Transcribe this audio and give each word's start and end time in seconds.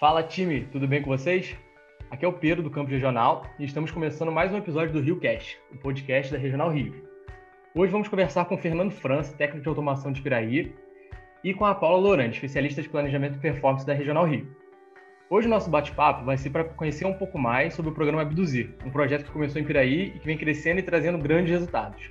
Fala 0.00 0.22
time, 0.22 0.62
tudo 0.72 0.88
bem 0.88 1.02
com 1.02 1.10
vocês? 1.10 1.54
Aqui 2.10 2.24
é 2.24 2.28
o 2.28 2.32
Pedro 2.32 2.62
do 2.62 2.70
Campo 2.70 2.90
Regional 2.90 3.44
e 3.58 3.66
estamos 3.66 3.90
começando 3.90 4.32
mais 4.32 4.50
um 4.50 4.56
episódio 4.56 4.94
do 4.94 5.00
Rio 5.02 5.20
Cast, 5.20 5.60
o 5.70 5.76
podcast 5.76 6.32
da 6.32 6.38
Regional 6.38 6.70
Rio. 6.70 7.04
Hoje 7.74 7.92
vamos 7.92 8.08
conversar 8.08 8.46
com 8.46 8.54
o 8.54 8.58
Fernando 8.58 8.92
França, 8.92 9.36
técnico 9.36 9.62
de 9.62 9.68
automação 9.68 10.10
de 10.10 10.22
Piraí, 10.22 10.74
e 11.44 11.52
com 11.52 11.66
a 11.66 11.74
Paula 11.74 11.98
Lorante, 11.98 12.36
especialista 12.36 12.80
de 12.80 12.88
planejamento 12.88 13.36
e 13.36 13.40
performance 13.40 13.84
da 13.84 13.92
Regional 13.92 14.24
Rio. 14.24 14.48
Hoje 15.28 15.46
o 15.46 15.50
nosso 15.50 15.68
bate-papo 15.68 16.24
vai 16.24 16.38
ser 16.38 16.48
para 16.48 16.64
conhecer 16.64 17.04
um 17.04 17.12
pouco 17.12 17.38
mais 17.38 17.74
sobre 17.74 17.90
o 17.90 17.94
programa 17.94 18.22
Abduzir, 18.22 18.74
um 18.86 18.90
projeto 18.90 19.26
que 19.26 19.30
começou 19.30 19.60
em 19.60 19.66
Piraí 19.66 20.14
e 20.16 20.18
que 20.18 20.24
vem 20.24 20.38
crescendo 20.38 20.80
e 20.80 20.82
trazendo 20.82 21.18
grandes 21.18 21.52
resultados. 21.52 22.10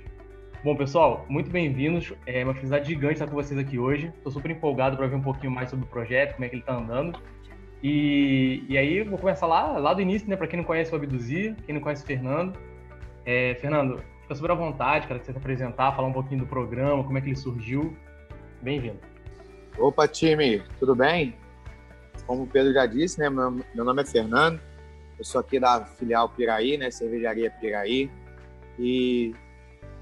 Bom, 0.62 0.76
pessoal, 0.76 1.26
muito 1.28 1.50
bem-vindos. 1.50 2.12
É 2.24 2.44
uma 2.44 2.54
felicidade 2.54 2.86
gigante 2.86 3.14
estar 3.14 3.26
com 3.26 3.34
vocês 3.34 3.58
aqui 3.58 3.80
hoje. 3.80 4.12
Estou 4.16 4.30
super 4.30 4.52
empolgado 4.52 4.96
para 4.96 5.08
ver 5.08 5.16
um 5.16 5.22
pouquinho 5.22 5.50
mais 5.50 5.70
sobre 5.70 5.86
o 5.86 5.88
projeto, 5.88 6.34
como 6.34 6.44
é 6.44 6.48
que 6.48 6.54
ele 6.54 6.62
está 6.62 6.76
andando 6.76 7.18
e, 7.82 8.64
e 8.68 8.76
aí 8.76 9.02
vou 9.02 9.18
começar 9.18 9.46
lá, 9.46 9.78
lá 9.78 9.94
do 9.94 10.02
início, 10.02 10.28
né? 10.28 10.36
Para 10.36 10.46
quem 10.46 10.58
não 10.58 10.64
conhece 10.64 10.92
o 10.92 10.96
Abduzir, 10.96 11.56
quem 11.64 11.74
não 11.74 11.80
conhece 11.80 12.02
o 12.02 12.06
Fernando. 12.06 12.58
É, 13.24 13.54
Fernando, 13.60 14.02
fica 14.22 14.34
super 14.34 14.50
à 14.50 14.54
vontade, 14.54 15.06
cara, 15.06 15.18
que 15.18 15.26
você 15.26 15.32
se 15.32 15.38
apresentar, 15.38 15.94
falar 15.96 16.08
um 16.08 16.12
pouquinho 16.12 16.40
do 16.40 16.46
programa, 16.46 17.02
como 17.02 17.16
é 17.16 17.20
que 17.20 17.28
ele 17.28 17.36
surgiu. 17.36 17.96
Bem-vindo. 18.60 18.98
Opa, 19.78 20.06
time, 20.06 20.62
tudo 20.78 20.94
bem? 20.94 21.34
Como 22.26 22.42
o 22.42 22.46
Pedro 22.46 22.72
já 22.72 22.84
disse, 22.84 23.18
né? 23.18 23.30
Meu, 23.30 23.50
meu 23.50 23.84
nome 23.84 24.02
é 24.02 24.04
Fernando, 24.04 24.60
eu 25.18 25.24
sou 25.24 25.40
aqui 25.40 25.58
da 25.58 25.86
filial 25.86 26.28
Piraí, 26.28 26.76
né? 26.76 26.90
Cervejaria 26.90 27.50
Piraí. 27.50 28.10
E 28.78 29.34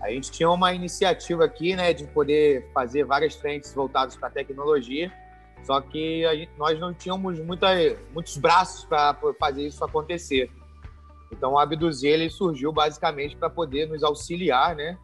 a 0.00 0.10
gente 0.10 0.32
tinha 0.32 0.50
uma 0.50 0.72
iniciativa 0.72 1.44
aqui, 1.44 1.74
né, 1.74 1.92
de 1.92 2.04
poder 2.04 2.68
fazer 2.72 3.04
várias 3.04 3.34
frentes 3.34 3.72
voltadas 3.74 4.16
para 4.16 4.30
tecnologia 4.30 5.12
só 5.62 5.80
que 5.80 6.22
gente, 6.22 6.50
nós 6.56 6.78
não 6.78 6.94
tínhamos 6.94 7.38
muita, 7.40 7.68
muitos 8.12 8.36
braços 8.36 8.84
para 8.84 9.14
fazer 9.38 9.66
isso 9.66 9.84
acontecer. 9.84 10.50
Então, 11.30 11.52
o 11.52 11.58
Abduzir 11.58 12.10
ele 12.10 12.30
surgiu 12.30 12.72
basicamente 12.72 13.36
para 13.36 13.50
poder 13.50 13.86
nos 13.86 14.02
auxiliar, 14.02 14.74
né? 14.74 14.98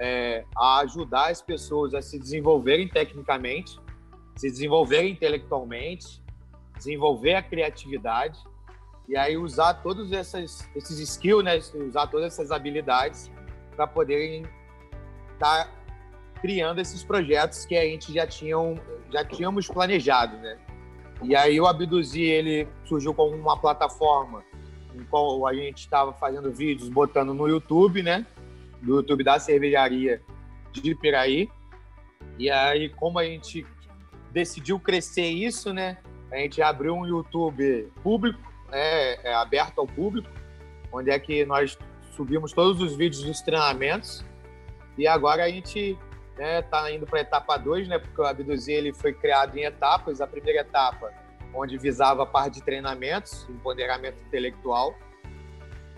É, 0.00 0.44
a 0.56 0.78
ajudar 0.78 1.30
as 1.30 1.42
pessoas 1.42 1.92
a 1.92 2.00
se 2.00 2.18
desenvolverem 2.18 2.88
tecnicamente, 2.88 3.78
se 4.36 4.48
desenvolverem 4.48 5.12
intelectualmente, 5.12 6.22
desenvolver 6.76 7.34
a 7.34 7.42
criatividade 7.42 8.38
e 9.08 9.16
aí 9.16 9.36
usar 9.36 9.74
todos 9.74 10.12
essas, 10.12 10.68
esses 10.76 11.00
skills, 11.00 11.44
né? 11.44 11.58
Usar 11.86 12.06
todas 12.06 12.26
essas 12.26 12.50
habilidades 12.50 13.30
para 13.74 13.86
poderem 13.86 14.42
estar 15.34 15.64
tá 15.64 15.70
criando 16.40 16.80
esses 16.80 17.02
projetos 17.02 17.64
que 17.64 17.76
a 17.76 17.84
gente 17.84 18.12
já, 18.12 18.26
tinham, 18.26 18.76
já 19.10 19.24
tínhamos 19.24 19.66
planejado, 19.68 20.36
né? 20.38 20.58
E 21.22 21.34
aí 21.34 21.60
o 21.60 21.66
Abduzir, 21.66 22.30
ele 22.30 22.68
surgiu 22.84 23.12
como 23.12 23.34
uma 23.34 23.56
plataforma 23.56 24.44
em 24.94 25.04
qual 25.04 25.46
a 25.46 25.54
gente 25.54 25.78
estava 25.78 26.12
fazendo 26.12 26.50
vídeos, 26.52 26.88
botando 26.88 27.34
no 27.34 27.48
YouTube, 27.48 28.02
né? 28.02 28.26
Do 28.80 28.96
YouTube 28.96 29.24
da 29.24 29.38
cervejaria 29.38 30.22
de 30.72 30.94
Piraí. 30.94 31.48
E 32.38 32.50
aí, 32.50 32.88
como 32.90 33.18
a 33.18 33.24
gente 33.24 33.66
decidiu 34.32 34.78
crescer 34.78 35.26
isso, 35.26 35.72
né? 35.72 35.98
A 36.30 36.36
gente 36.36 36.62
abriu 36.62 36.94
um 36.94 37.06
YouTube 37.06 37.90
público, 38.02 38.40
né? 38.70 39.14
É 39.24 39.34
aberto 39.34 39.80
ao 39.80 39.86
público, 39.86 40.28
onde 40.92 41.10
é 41.10 41.18
que 41.18 41.44
nós 41.44 41.76
subimos 42.12 42.52
todos 42.52 42.80
os 42.80 42.94
vídeos 42.94 43.24
dos 43.24 43.40
treinamentos. 43.40 44.24
E 44.96 45.06
agora 45.06 45.44
a 45.44 45.48
gente 45.48 45.96
né? 46.38 46.62
Tá 46.62 46.90
indo 46.90 47.04
para 47.04 47.18
a 47.18 47.22
etapa 47.22 47.56
2, 47.56 47.88
né? 47.88 47.98
Porque 47.98 48.20
o 48.20 48.24
Abduzir 48.24 48.76
ele 48.76 48.94
foi 48.94 49.12
criado 49.12 49.56
em 49.58 49.64
etapas. 49.64 50.20
A 50.20 50.26
primeira 50.26 50.60
etapa, 50.60 51.12
onde 51.52 51.76
visava 51.76 52.22
a 52.22 52.26
parte 52.26 52.54
de 52.54 52.62
treinamentos, 52.62 53.46
empoderamento 53.50 54.22
intelectual. 54.22 54.94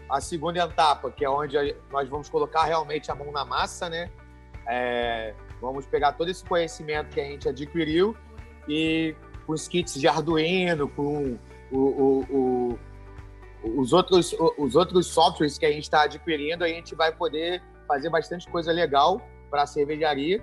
A 0.08 0.20
segunda 0.20 0.64
etapa, 0.64 1.10
que 1.10 1.24
é 1.24 1.30
onde 1.30 1.76
nós 1.92 2.08
vamos 2.08 2.28
colocar 2.28 2.64
realmente 2.64 3.10
a 3.12 3.14
mão 3.14 3.30
na 3.30 3.44
massa, 3.44 3.88
né? 3.88 4.10
É, 4.66 5.34
vamos 5.60 5.86
pegar 5.86 6.12
todo 6.12 6.30
esse 6.30 6.44
conhecimento 6.44 7.10
que 7.10 7.20
a 7.20 7.24
gente 7.24 7.48
adquiriu 7.48 8.16
e 8.66 9.14
com 9.46 9.52
os 9.52 9.68
kits 9.68 9.94
de 9.94 10.08
Arduino, 10.08 10.88
com 10.88 11.38
o, 11.70 11.78
o, 11.78 12.26
o, 12.30 12.78
os, 13.80 13.92
outros, 13.92 14.34
os 14.56 14.74
outros 14.74 15.06
softwares 15.06 15.58
que 15.58 15.66
a 15.66 15.70
gente 15.70 15.84
está 15.84 16.02
adquirindo, 16.02 16.64
a 16.64 16.68
gente 16.68 16.94
vai 16.94 17.12
poder 17.12 17.62
fazer 17.86 18.08
bastante 18.10 18.48
coisa 18.48 18.72
legal 18.72 19.20
para 19.50 19.62
a 19.62 19.66
cervejaria. 19.66 20.42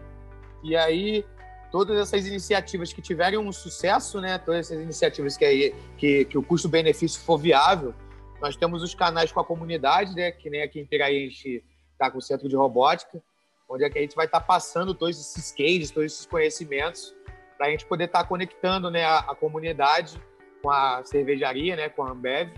E 0.64 0.76
aí, 0.76 1.26
todas 1.72 1.98
essas 1.98 2.28
iniciativas 2.28 2.94
que 2.94 3.02
tiverem 3.02 3.40
um 3.40 3.52
sucesso, 3.52 4.20
né, 4.20 4.38
todas 4.38 4.68
essas 4.68 4.82
iniciativas 4.82 5.38
que, 5.38 5.74
que, 5.98 6.26
que 6.26 6.38
o 6.38 6.44
custo-benefício 6.44 7.22
for 7.22 7.38
viável, 7.38 7.94
nós 8.42 8.56
temos 8.56 8.84
os 8.84 8.94
canais 8.94 9.32
com 9.32 9.40
a 9.40 9.46
comunidade, 9.46 10.14
né, 10.16 10.32
que 10.32 10.50
nem 10.50 10.62
aqui 10.62 10.80
em 10.80 10.86
Piraí 10.86 11.26
a 11.26 11.30
gente 11.30 11.64
está 11.92 12.12
com 12.12 12.20
o 12.20 12.22
Centro 12.22 12.48
de 12.48 12.56
Robótica, 12.56 13.22
onde 13.70 13.84
é 13.84 13.90
que 13.90 13.98
a 13.98 14.02
gente 14.02 14.16
vai 14.16 14.26
estar 14.26 14.40
tá 14.40 14.46
passando 14.46 14.94
todos 14.94 15.20
esses 15.20 15.52
cases, 15.52 15.92
todos 15.92 16.14
esses 16.14 16.26
conhecimentos, 16.26 17.16
para 17.58 17.68
a 17.68 17.70
gente 17.72 17.86
poder 17.86 18.06
estar 18.06 18.22
tá 18.22 18.28
conectando 18.28 18.90
né, 18.92 19.04
a, 19.04 19.20
a, 19.20 19.36
comunidade 19.36 20.22
com 20.62 20.70
a 20.70 21.04
cervejaria, 21.04 21.76
né, 21.76 21.90
com 21.90 22.04
a 22.04 22.12
Ambev, 22.12 22.52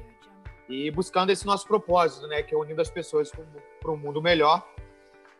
e 0.68 0.92
buscando 0.92 1.32
esse 1.32 1.46
nosso 1.46 1.66
propósito, 1.66 2.28
né, 2.28 2.44
que 2.44 2.54
é 2.54 2.58
unindo 2.58 2.82
as 2.82 2.90
pessoas 2.90 3.32
para 3.82 3.92
um 3.92 3.98
mundo 3.98 4.22
melhor 4.22 4.68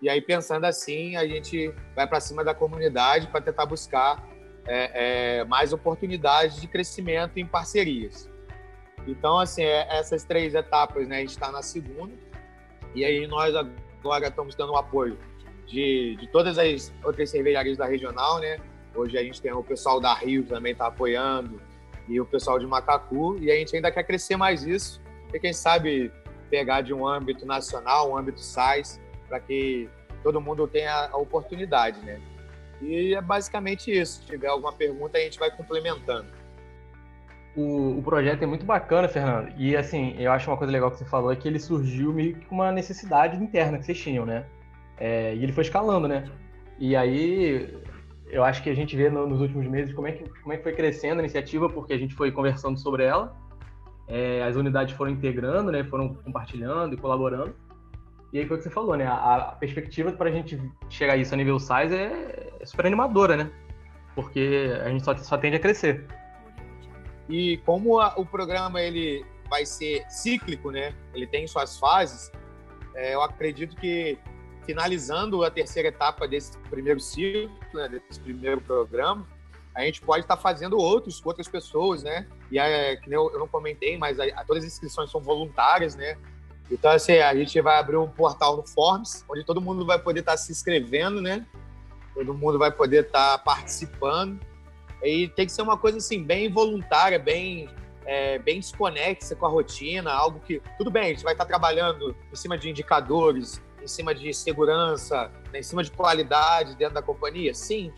e 0.02 0.10
aí, 0.10 0.22
pensando 0.22 0.66
assim, 0.66 1.16
a 1.16 1.28
gente 1.28 1.74
vai 1.96 2.08
para 2.08 2.20
cima 2.20 2.44
da 2.44 2.54
comunidade 2.54 3.28
para 3.28 3.42
tentar 3.42 3.66
buscar 3.66 4.28
é, 4.66 5.40
é, 5.40 5.44
mais 5.46 5.74
oportunidades 5.74 6.62
de 6.62 6.68
crescimento 6.68 7.38
em 7.38 7.46
parcerias. 7.46 8.30
Então, 9.08 9.40
assim, 9.40 9.64
é, 9.64 9.88
essas 9.98 10.24
três 10.24 10.56
etapas, 10.56 11.08
né, 11.08 11.18
a 11.18 11.20
gente 11.20 11.32
está 11.32 11.52
na 11.52 11.62
segunda, 11.62 12.14
e 12.96 13.04
aí 13.04 13.28
nós 13.28 13.54
agora 13.56 14.28
estamos 14.28 14.56
dando 14.56 14.74
o 14.74 14.78
apoio 14.78 15.18
de, 15.68 16.16
de 16.20 16.28
todas 16.28 16.58
as 16.58 16.94
outras 17.04 17.30
cervejarias 17.30 17.78
da 17.78 17.86
regional, 17.86 18.40
né? 18.40 18.58
Hoje 18.96 19.18
a 19.18 19.24
gente 19.24 19.42
tem 19.42 19.52
o 19.52 19.64
pessoal 19.64 20.00
da 20.00 20.14
Rio 20.14 20.44
também 20.44 20.72
está 20.72 20.88
apoiando, 20.88 21.62
e 22.08 22.20
o 22.20 22.26
pessoal 22.26 22.58
de 22.58 22.66
Macacu, 22.66 23.38
e 23.40 23.52
a 23.52 23.56
gente 23.56 23.76
ainda 23.76 23.92
quer 23.92 24.04
crescer 24.04 24.36
mais 24.36 24.64
isso, 24.64 25.02
e 25.34 25.40
quem 25.40 25.54
sabe 25.54 26.12
pegar 26.50 26.82
de 26.82 26.94
um 26.94 27.08
âmbito 27.08 27.46
nacional, 27.46 28.12
um 28.12 28.18
âmbito 28.18 28.42
SAIS, 28.42 29.00
para 29.30 29.40
que 29.40 29.88
todo 30.24 30.42
mundo 30.42 30.68
tenha 30.68 31.08
a 31.12 31.18
oportunidade, 31.18 32.00
né? 32.02 32.20
E 32.82 33.14
é 33.14 33.22
basicamente 33.22 33.92
isso. 33.92 34.22
Se 34.22 34.26
tiver 34.26 34.48
alguma 34.48 34.74
pergunta, 34.74 35.18
a 35.18 35.22
gente 35.22 35.38
vai 35.38 35.52
complementando. 35.52 36.28
O, 37.56 38.00
o, 38.00 38.04
projeto 38.04 38.44
é 38.44 38.46
muito 38.46 38.66
bacana, 38.66 39.08
Fernando. 39.08 39.54
E 39.58 39.76
assim, 39.76 40.16
eu 40.18 40.32
acho 40.32 40.50
uma 40.50 40.58
coisa 40.58 40.72
legal 40.72 40.90
que 40.92 40.98
você 40.98 41.06
falou 41.06 41.32
é 41.32 41.36
que 41.36 41.48
ele 41.48 41.60
surgiu 41.60 42.14
meio 42.14 42.36
que 42.36 42.46
com 42.46 42.56
uma 42.56 42.72
necessidade 42.72 43.42
interna 43.42 43.78
que 43.78 43.86
vocês 43.86 44.00
tinham, 44.00 44.26
né? 44.26 44.46
É, 44.98 45.34
e 45.36 45.44
ele 45.44 45.52
foi 45.52 45.64
escalando, 45.64 46.08
né? 46.08 46.30
E 46.78 46.96
aí 46.96 47.78
eu 48.28 48.44
acho 48.44 48.62
que 48.64 48.70
a 48.70 48.76
gente 48.76 48.96
vê 48.96 49.10
no, 49.10 49.28
nos 49.28 49.42
últimos 49.42 49.66
meses 49.68 49.94
como 49.94 50.08
é, 50.08 50.12
que, 50.12 50.30
como 50.42 50.54
é 50.54 50.58
que 50.58 50.64
foi 50.64 50.74
crescendo 50.74 51.20
a 51.20 51.24
iniciativa, 51.24 51.68
porque 51.70 51.94
a 51.94 51.98
gente 51.98 52.14
foi 52.14 52.32
conversando 52.32 52.80
sobre 52.80 53.04
ela, 53.04 53.36
é, 54.08 54.44
as 54.44 54.56
unidades 54.56 54.96
foram 54.96 55.12
integrando, 55.12 55.72
né? 55.72 55.84
Foram 55.84 56.14
compartilhando 56.14 56.94
e 56.94 56.98
colaborando. 56.98 57.54
E 58.32 58.40
aí 58.40 58.46
foi 58.46 58.58
o 58.58 58.60
que 58.60 58.64
você 58.64 58.70
falou, 58.70 58.96
né? 58.96 59.06
A, 59.08 59.36
a 59.36 59.42
perspectiva 59.54 60.12
para 60.12 60.30
a 60.30 60.32
gente 60.32 60.60
chegar 60.90 61.14
a 61.14 61.18
isso 61.18 61.34
a 61.34 61.38
nível 61.38 61.60
size 61.60 61.96
é, 61.96 62.54
é 62.60 62.66
super 62.66 62.86
animadora, 62.86 63.36
né? 63.36 63.52
Porque 64.14 64.72
a 64.84 64.90
gente 64.90 65.04
só, 65.04 65.16
só 65.18 65.38
tende 65.38 65.56
a 65.56 65.60
crescer. 65.60 66.06
E 67.28 67.58
como 67.66 68.00
a, 68.00 68.14
o 68.18 68.26
programa 68.26 68.82
ele 68.82 69.26
vai 69.50 69.66
ser 69.66 70.06
cíclico, 70.10 70.72
né? 70.72 70.94
Ele 71.14 71.26
tem 71.26 71.48
suas 71.48 71.78
fases. 71.78 72.32
É, 72.96 73.16
eu 73.16 73.22
acredito 73.22 73.76
que 73.76 74.18
finalizando 74.66 75.44
a 75.44 75.50
terceira 75.50 75.90
etapa 75.90 76.28
desse 76.28 76.56
primeiro 76.70 77.00
ciclo, 77.00 77.50
né, 77.74 77.88
desse 77.90 78.20
primeiro 78.20 78.62
programa, 78.62 79.28
a 79.74 79.82
gente 79.82 80.02
pode 80.02 80.26
estar 80.26 80.38
fazendo 80.38 80.78
outros 80.78 81.20
com 81.20 81.30
outras 81.30 81.48
pessoas, 81.48 82.04
né? 82.04 82.28
E 82.52 82.60
é, 82.60 82.96
que 82.98 83.12
eu, 83.12 83.32
eu 83.32 83.40
não 83.40 83.48
comentei, 83.48 83.98
mas 83.98 84.20
a, 84.20 84.26
a, 84.26 84.44
todas 84.44 84.64
as 84.64 84.74
inscrições 84.74 85.10
são 85.10 85.22
voluntárias, 85.22 85.96
né? 85.96 86.18
Então, 86.72 86.92
assim, 86.92 87.18
a 87.18 87.34
gente 87.34 87.60
vai 87.62 87.80
abrir 87.80 87.98
um 87.98 88.08
portal 88.08 88.56
no 88.58 88.68
Forms, 88.68 89.26
onde 89.30 89.44
todo 89.44 89.60
mundo 89.60 89.86
vai 89.86 89.98
poder 89.98 90.20
estar 90.20 90.38
se 90.38 90.52
inscrevendo, 90.52 91.22
né? 91.22 91.46
Todo 92.14 92.34
mundo 92.34 92.60
vai 92.60 92.72
poder 92.72 93.06
estar 93.06 93.40
participando. 93.40 94.40
E 95.04 95.28
tem 95.30 95.46
que 95.46 95.52
ser 95.52 95.62
uma 95.62 95.78
coisa, 95.78 95.98
assim, 95.98 96.24
bem 96.24 96.52
voluntária, 96.52 97.18
bem, 97.18 97.70
é, 98.06 98.38
bem 98.38 98.60
desconexa 98.60 99.36
com 99.36 99.46
a 99.46 99.50
rotina, 99.50 100.12
algo 100.12 100.40
que... 100.42 100.62
Tudo 100.78 100.92
bem, 100.92 101.04
a 101.04 101.08
gente 101.08 101.24
vai 101.24 101.34
estar 101.34 101.46
trabalhando 101.46 102.16
em 102.32 102.36
cima 102.36 102.58
de 102.58 102.70
indicadores, 102.70 103.62
em 103.82 103.88
cima 103.88 104.14
de 104.14 104.34
segurança, 104.34 105.32
né, 105.52 105.60
em 105.60 105.64
cima 105.64 105.84
de 105.84 105.92
qualidade 105.92 106.76
dentro 106.76 106.96
da 106.96 107.02
companhia, 107.02 107.54
sim, 107.54 107.92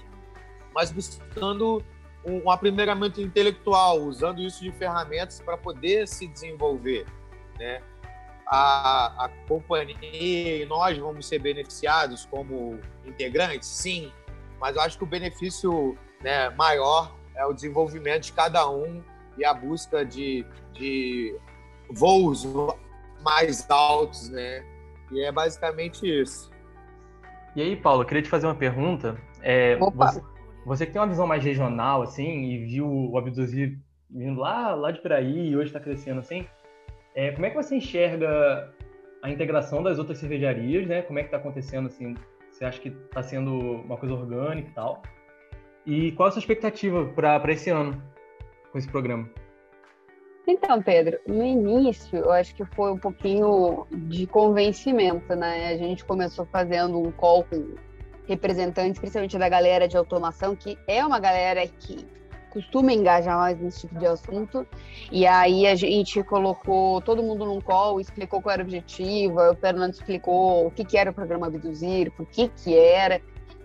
mas 0.74 0.92
buscando 0.92 1.84
um, 2.24 2.44
um 2.46 2.52
aprimoramento 2.52 3.20
intelectual, 3.22 4.00
usando 4.02 4.42
isso 4.42 4.64
de 4.64 4.72
ferramentas 4.72 5.42
para 5.42 5.58
poder 5.58 6.08
se 6.08 6.28
desenvolver, 6.28 7.06
né? 7.58 7.82
A, 8.52 9.26
a 9.26 9.30
companhia 9.48 10.62
e 10.62 10.66
nós 10.66 10.98
vamos 10.98 11.26
ser 11.26 11.40
beneficiados 11.40 12.26
como 12.26 12.78
integrantes? 13.06 13.70
Sim, 13.70 14.12
mas 14.60 14.76
eu 14.76 14.82
acho 14.82 14.98
que 14.98 15.04
o 15.06 15.08
benefício 15.08 15.98
né, 16.22 16.50
maior 16.50 17.16
é 17.34 17.46
o 17.46 17.54
desenvolvimento 17.54 18.24
de 18.24 18.34
cada 18.34 18.70
um 18.70 19.02
e 19.38 19.46
a 19.46 19.54
busca 19.54 20.06
de, 20.06 20.46
de 20.74 21.34
voos 21.90 22.46
mais 23.24 23.70
altos, 23.70 24.30
né? 24.30 24.66
E 25.12 25.24
é 25.24 25.32
basicamente 25.32 26.06
isso. 26.06 26.52
E 27.56 27.62
aí, 27.62 27.76
Paulo, 27.76 28.04
eu 28.04 28.06
queria 28.06 28.24
te 28.24 28.30
fazer 28.30 28.48
uma 28.48 28.56
pergunta. 28.56 29.18
É, 29.42 29.78
você, 29.78 30.22
você, 30.66 30.86
que 30.86 30.92
tem 30.92 31.02
uma 31.02 31.08
visão 31.08 31.26
mais 31.26 31.44
regional, 31.44 32.02
assim, 32.02 32.44
e 32.44 32.66
viu 32.66 32.88
o 32.88 33.18
Abduzir 33.18 33.80
vindo 34.10 34.42
lá, 34.42 34.76
lá 34.76 34.92
de 34.92 35.02
Piraí 35.02 35.50
e 35.50 35.56
hoje 35.56 35.68
está 35.68 35.80
crescendo 35.80 36.20
assim, 36.20 36.46
é, 37.16 37.32
como 37.32 37.46
é 37.46 37.50
que 37.50 37.56
você 37.56 37.76
enxerga 37.76 38.74
a 39.22 39.30
integração 39.30 39.84
das 39.84 40.00
outras 40.00 40.18
cervejarias, 40.18 40.88
né? 40.88 41.02
Como 41.02 41.20
é 41.20 41.24
que 41.24 41.28
está 41.28 41.38
acontecendo, 41.38 41.88
assim? 41.88 42.16
Você 42.50 42.66
acha 42.66 42.80
que 42.80 42.90
está 42.90 43.22
sendo 43.22 43.54
uma 43.54 43.98
coisa 43.98 44.16
orgânica 44.16 44.70
e 44.70 44.74
tal? 44.74 45.02
E 45.86 46.12
qual 46.14 46.30
a 46.30 46.32
sua 46.32 46.40
expectativa 46.40 47.06
para 47.06 47.52
esse 47.52 47.70
ano 47.70 48.02
com 48.72 48.78
esse 48.78 48.88
programa? 48.88 49.30
Então, 50.48 50.82
Pedro, 50.82 51.20
no 51.28 51.44
início 51.44 52.18
eu 52.18 52.32
acho 52.32 52.56
que 52.56 52.66
foi 52.66 52.92
um 52.92 52.98
pouquinho 52.98 53.86
de 53.92 54.26
convencimento, 54.26 55.36
né? 55.36 55.70
A 55.70 55.78
gente 55.78 56.04
começou 56.04 56.46
fazendo 56.46 57.00
um 57.00 57.12
call 57.12 57.44
com 57.44 57.76
representantes, 58.28 59.00
principalmente 59.00 59.38
da 59.38 59.50
galera 59.50 59.88
de 59.88 59.98
automação, 59.98 60.56
que 60.56 60.78
é 60.88 61.06
uma 61.06 61.20
galera 61.20 61.66
que 61.68 62.08
costuma 62.52 62.94
engajar 62.94 63.38
mais 63.38 63.60
nesse 63.60 63.82
tipo 63.82 63.98
de 63.98 64.06
assunto. 64.06 64.68
E 65.12 65.26
aí 65.26 65.66
a 65.66 65.76
gente 65.76 66.22
colocou 66.24 67.02
todo 67.02 67.24
mundo 67.24 67.46
num 67.46 67.62
call, 67.62 68.00
explicou 68.00 68.42
qual 68.42 68.54
era 68.54 68.64
o 68.64 68.66
objetivo, 68.66 69.40
o 69.40 69.56
Fernando 69.56 69.94
explicou 69.94 70.68
o 70.68 70.72
que, 70.72 70.86
que 70.86 70.98
era 70.98 71.10
o 71.10 71.14
programa 71.14 71.48
Abduzir, 71.48 72.12
por 72.12 72.26
que 72.28 72.50
que 72.50 72.78
era. 72.78 73.22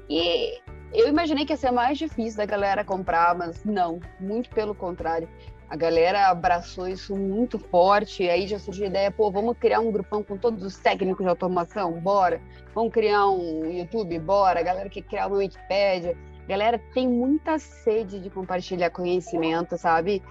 E 0.09 0.61
eu 0.93 1.09
imaginei 1.09 1.45
que 1.45 1.53
ia 1.53 1.57
ser 1.57 1.73
mais 1.73 1.99
difícil 1.99 2.39
da 2.39 2.47
galera 2.47 2.85
comprar, 2.85 3.35
mas 3.37 3.65
não, 3.65 4.01
muito 4.21 4.49
pelo 4.51 4.75
contrário. 4.75 5.29
A 5.69 5.75
galera 5.75 6.29
abraçou 6.29 6.87
isso 6.87 7.17
muito 7.17 7.59
forte, 7.59 8.23
e 8.23 8.31
aí 8.31 8.47
já 8.47 8.57
surgiu 8.57 8.85
a 8.85 8.89
ideia, 8.89 9.11
pô, 9.11 9.33
vamos 9.33 9.59
criar 9.59 9.81
um 9.81 9.91
grupão 9.91 10.23
com 10.23 10.37
todos 10.37 10.63
os 10.63 10.77
técnicos 10.77 11.25
de 11.25 11.29
automação? 11.29 11.93
Bora! 12.01 12.41
Vamos 12.73 12.93
criar 12.93 13.27
um 13.27 13.65
YouTube? 13.69 14.17
Bora! 14.21 14.61
A 14.61 14.63
galera 14.63 14.89
quer 14.89 15.03
criar 15.03 15.27
uma 15.27 15.39
Wikipédia. 15.39 16.17
Galera 16.49 16.79
tem 16.95 17.09
muita 17.09 17.59
sede 17.59 18.21
de 18.21 18.31
compartilhar 18.31 18.91
conhecimento, 18.91 19.77
sabe? 19.77 20.23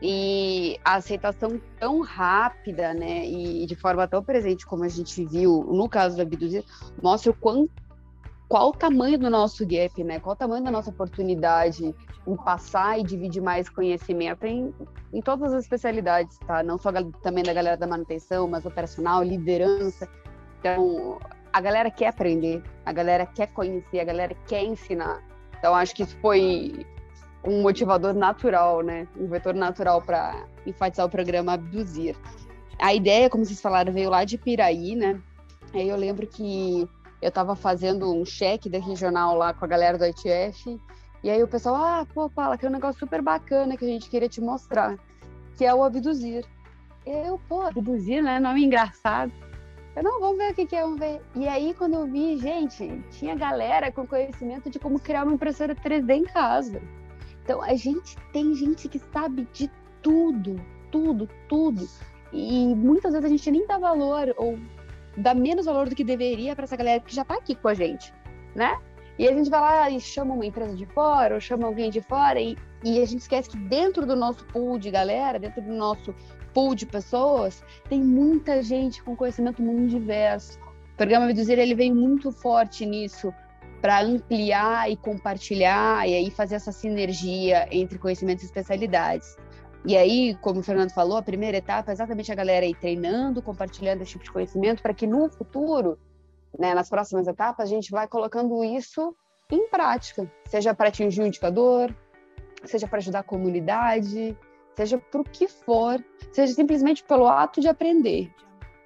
E 0.00 0.78
a 0.84 0.96
aceitação 0.96 1.60
tão 1.78 2.00
rápida, 2.00 2.92
né, 2.92 3.24
e 3.24 3.64
de 3.66 3.76
forma 3.76 4.06
tão 4.08 4.22
presente 4.22 4.66
como 4.66 4.84
a 4.84 4.88
gente 4.88 5.24
viu 5.24 5.62
no 5.62 5.88
caso 5.88 6.16
da 6.16 6.24
Abduzir, 6.24 6.64
mostra 7.00 7.30
o 7.30 7.34
quanto 7.34 7.70
qual 8.52 8.68
o 8.68 8.72
tamanho 8.72 9.18
do 9.18 9.30
nosso 9.30 9.66
gap, 9.66 10.04
né? 10.04 10.20
Qual 10.20 10.34
o 10.34 10.36
tamanho 10.36 10.62
da 10.62 10.70
nossa 10.70 10.90
oportunidade 10.90 11.94
em 12.26 12.36
passar 12.36 13.00
e 13.00 13.02
dividir 13.02 13.40
mais 13.40 13.66
conhecimento 13.66 14.44
em, 14.44 14.74
em 15.10 15.22
todas 15.22 15.54
as 15.54 15.64
especialidades, 15.64 16.38
tá? 16.40 16.62
Não 16.62 16.78
só 16.78 16.92
também 17.22 17.42
da 17.42 17.54
galera 17.54 17.78
da 17.78 17.86
manutenção, 17.86 18.46
mas 18.46 18.66
operacional, 18.66 19.22
liderança. 19.22 20.06
Então, 20.58 21.18
a 21.50 21.60
galera 21.62 21.90
quer 21.90 22.08
aprender, 22.08 22.62
a 22.84 22.92
galera 22.92 23.24
quer 23.24 23.46
conhecer, 23.54 24.00
a 24.00 24.04
galera 24.04 24.36
quer 24.46 24.62
ensinar. 24.62 25.31
Então, 25.62 25.76
acho 25.76 25.94
que 25.94 26.02
isso 26.02 26.16
foi 26.20 26.84
um 27.44 27.62
motivador 27.62 28.12
natural, 28.12 28.82
né? 28.82 29.06
Um 29.16 29.28
vetor 29.28 29.54
natural 29.54 30.02
para 30.02 30.44
enfatizar 30.66 31.06
o 31.06 31.08
programa 31.08 31.52
Abduzir. 31.52 32.16
A 32.80 32.92
ideia, 32.92 33.30
como 33.30 33.44
vocês 33.44 33.60
falaram, 33.60 33.92
veio 33.92 34.10
lá 34.10 34.24
de 34.24 34.36
Piraí, 34.36 34.96
né? 34.96 35.20
Aí 35.72 35.88
eu 35.88 35.94
lembro 35.94 36.26
que 36.26 36.88
eu 37.22 37.28
estava 37.28 37.54
fazendo 37.54 38.12
um 38.12 38.24
cheque 38.24 38.68
da 38.68 38.80
regional 38.80 39.36
lá 39.36 39.54
com 39.54 39.64
a 39.64 39.68
galera 39.68 39.96
do 39.96 40.04
ITF, 40.04 40.80
e 41.22 41.30
aí 41.30 41.40
o 41.40 41.46
pessoal, 41.46 41.76
ah, 41.76 42.06
pô, 42.12 42.28
fala 42.28 42.58
que 42.58 42.66
é 42.66 42.68
um 42.68 42.72
negócio 42.72 42.98
super 42.98 43.22
bacana 43.22 43.76
que 43.76 43.84
a 43.84 43.88
gente 43.88 44.10
queria 44.10 44.28
te 44.28 44.40
mostrar, 44.40 44.98
que 45.56 45.64
é 45.64 45.72
o 45.72 45.84
abduzir. 45.84 46.44
Eu, 47.06 47.40
pô, 47.48 47.62
abduzir, 47.62 48.20
né? 48.20 48.40
Nome 48.40 48.64
engraçado. 48.64 49.30
Eu, 49.94 50.02
não, 50.02 50.20
vamos 50.20 50.38
ver 50.38 50.52
o 50.52 50.54
que, 50.54 50.66
que 50.66 50.76
é, 50.76 50.82
vamos 50.82 50.98
ver. 50.98 51.20
E 51.34 51.46
aí, 51.46 51.74
quando 51.74 51.94
eu 51.94 52.06
vi, 52.06 52.38
gente, 52.38 53.04
tinha 53.10 53.34
galera 53.34 53.92
com 53.92 54.06
conhecimento 54.06 54.70
de 54.70 54.78
como 54.78 54.98
criar 54.98 55.24
uma 55.24 55.34
impressora 55.34 55.74
3D 55.74 56.10
em 56.14 56.24
casa. 56.24 56.80
Então, 57.44 57.60
a 57.62 57.74
gente 57.74 58.16
tem 58.32 58.54
gente 58.54 58.88
que 58.88 58.98
sabe 58.98 59.46
de 59.52 59.70
tudo, 60.00 60.56
tudo, 60.90 61.28
tudo. 61.48 61.86
E 62.32 62.74
muitas 62.74 63.12
vezes 63.12 63.26
a 63.26 63.28
gente 63.28 63.50
nem 63.50 63.66
dá 63.66 63.78
valor 63.78 64.32
ou 64.38 64.58
dá 65.16 65.34
menos 65.34 65.66
valor 65.66 65.88
do 65.88 65.94
que 65.94 66.04
deveria 66.04 66.56
para 66.56 66.64
essa 66.64 66.76
galera 66.76 67.00
que 67.00 67.14
já 67.14 67.22
está 67.22 67.34
aqui 67.34 67.54
com 67.54 67.68
a 67.68 67.74
gente, 67.74 68.14
né? 68.54 68.78
E 69.18 69.28
a 69.28 69.32
gente 69.32 69.50
vai 69.50 69.60
lá 69.60 69.90
e 69.90 70.00
chama 70.00 70.32
uma 70.32 70.46
empresa 70.46 70.74
de 70.74 70.86
fora, 70.86 71.34
ou 71.34 71.40
chama 71.40 71.66
alguém 71.66 71.90
de 71.90 72.00
fora, 72.00 72.40
e, 72.40 72.56
e 72.82 72.98
a 73.00 73.04
gente 73.04 73.20
esquece 73.20 73.50
que 73.50 73.58
dentro 73.58 74.06
do 74.06 74.16
nosso 74.16 74.44
pool 74.46 74.78
de 74.78 74.90
galera, 74.90 75.38
dentro 75.38 75.60
do 75.60 75.72
nosso 75.72 76.14
pool 76.52 76.74
de 76.74 76.86
pessoas, 76.86 77.62
tem 77.88 78.00
muita 78.00 78.62
gente 78.62 79.02
com 79.02 79.16
conhecimento 79.16 79.62
muito 79.62 79.90
diverso. 79.90 80.58
O 80.94 80.96
programa 80.96 81.26
Reduzir, 81.26 81.58
ele 81.58 81.74
vem 81.74 81.92
muito 81.92 82.30
forte 82.30 82.84
nisso, 82.84 83.32
para 83.80 84.00
ampliar 84.00 84.88
e 84.88 84.96
compartilhar, 84.96 86.08
e 86.08 86.14
aí 86.14 86.30
fazer 86.30 86.54
essa 86.54 86.70
sinergia 86.70 87.66
entre 87.70 87.98
conhecimentos 87.98 88.44
e 88.44 88.46
especialidades. 88.46 89.36
E 89.84 89.96
aí, 89.96 90.36
como 90.40 90.60
o 90.60 90.62
Fernando 90.62 90.92
falou, 90.92 91.16
a 91.16 91.22
primeira 91.22 91.56
etapa 91.56 91.90
é 91.90 91.92
exatamente 91.92 92.30
a 92.30 92.34
galera 92.36 92.64
aí 92.64 92.72
treinando, 92.72 93.42
compartilhando 93.42 94.02
esse 94.02 94.12
tipo 94.12 94.22
de 94.24 94.30
conhecimento, 94.30 94.80
para 94.80 94.94
que 94.94 95.08
no 95.08 95.28
futuro, 95.28 95.98
né, 96.56 96.72
nas 96.72 96.88
próximas 96.88 97.26
etapas, 97.26 97.66
a 97.66 97.68
gente 97.68 97.90
vai 97.90 98.06
colocando 98.06 98.62
isso 98.62 99.12
em 99.50 99.68
prática, 99.68 100.30
seja 100.46 100.72
para 100.72 100.88
atingir 100.88 101.20
um 101.20 101.26
indicador, 101.26 101.92
seja 102.64 102.86
para 102.86 102.98
ajudar 102.98 103.18
a 103.18 103.24
comunidade, 103.24 104.38
seja 104.76 105.00
o 105.14 105.24
que 105.24 105.48
for, 105.48 106.02
seja 106.32 106.52
simplesmente 106.52 107.04
pelo 107.04 107.26
ato 107.26 107.60
de 107.60 107.68
aprender. 107.68 108.32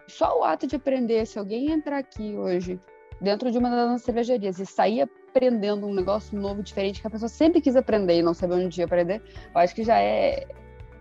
Só 0.09 0.41
o 0.41 0.45
ato 0.45 0.67
de 0.67 0.77
aprender, 0.77 1.27
se 1.27 1.39
alguém 1.39 1.71
entrar 1.71 1.99
aqui 1.99 2.37
hoje, 2.37 2.81
dentro 3.21 3.51
de 3.51 3.59
uma 3.59 3.71
das 3.71 3.89
nossas 3.89 4.03
cervejarias, 4.03 4.59
e 4.59 4.67
sair 4.67 5.03
aprendendo 5.03 5.87
um 5.87 5.95
negócio 5.95 6.39
novo, 6.39 6.63
diferente, 6.63 7.01
que 7.01 7.07
a 7.07 7.11
pessoa 7.11 7.29
sempre 7.29 7.61
quis 7.61 7.77
aprender 7.77 8.19
e 8.19 8.23
não 8.23 8.33
sabe 8.33 8.55
onde 8.55 8.81
ia 8.81 8.87
aprender, 8.87 9.23
eu 9.55 9.61
acho 9.61 9.75
que 9.75 9.83
já 9.83 10.01
é 10.01 10.47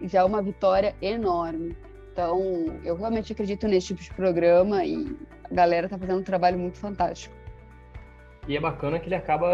já 0.01 0.19
é 0.19 0.23
uma 0.23 0.41
vitória 0.41 0.95
enorme. 1.01 1.75
Então, 2.11 2.65
eu 2.83 2.95
realmente 2.95 3.33
acredito 3.33 3.67
nesse 3.67 3.87
tipo 3.87 4.01
de 4.01 4.13
programa 4.13 4.85
e 4.85 5.17
a 5.43 5.53
galera 5.53 5.87
está 5.87 5.97
fazendo 5.97 6.19
um 6.19 6.23
trabalho 6.23 6.57
muito 6.57 6.77
fantástico. 6.77 7.35
E 8.47 8.55
é 8.55 8.59
bacana 8.59 8.99
que 8.99 9.07
ele 9.07 9.15
acaba 9.15 9.47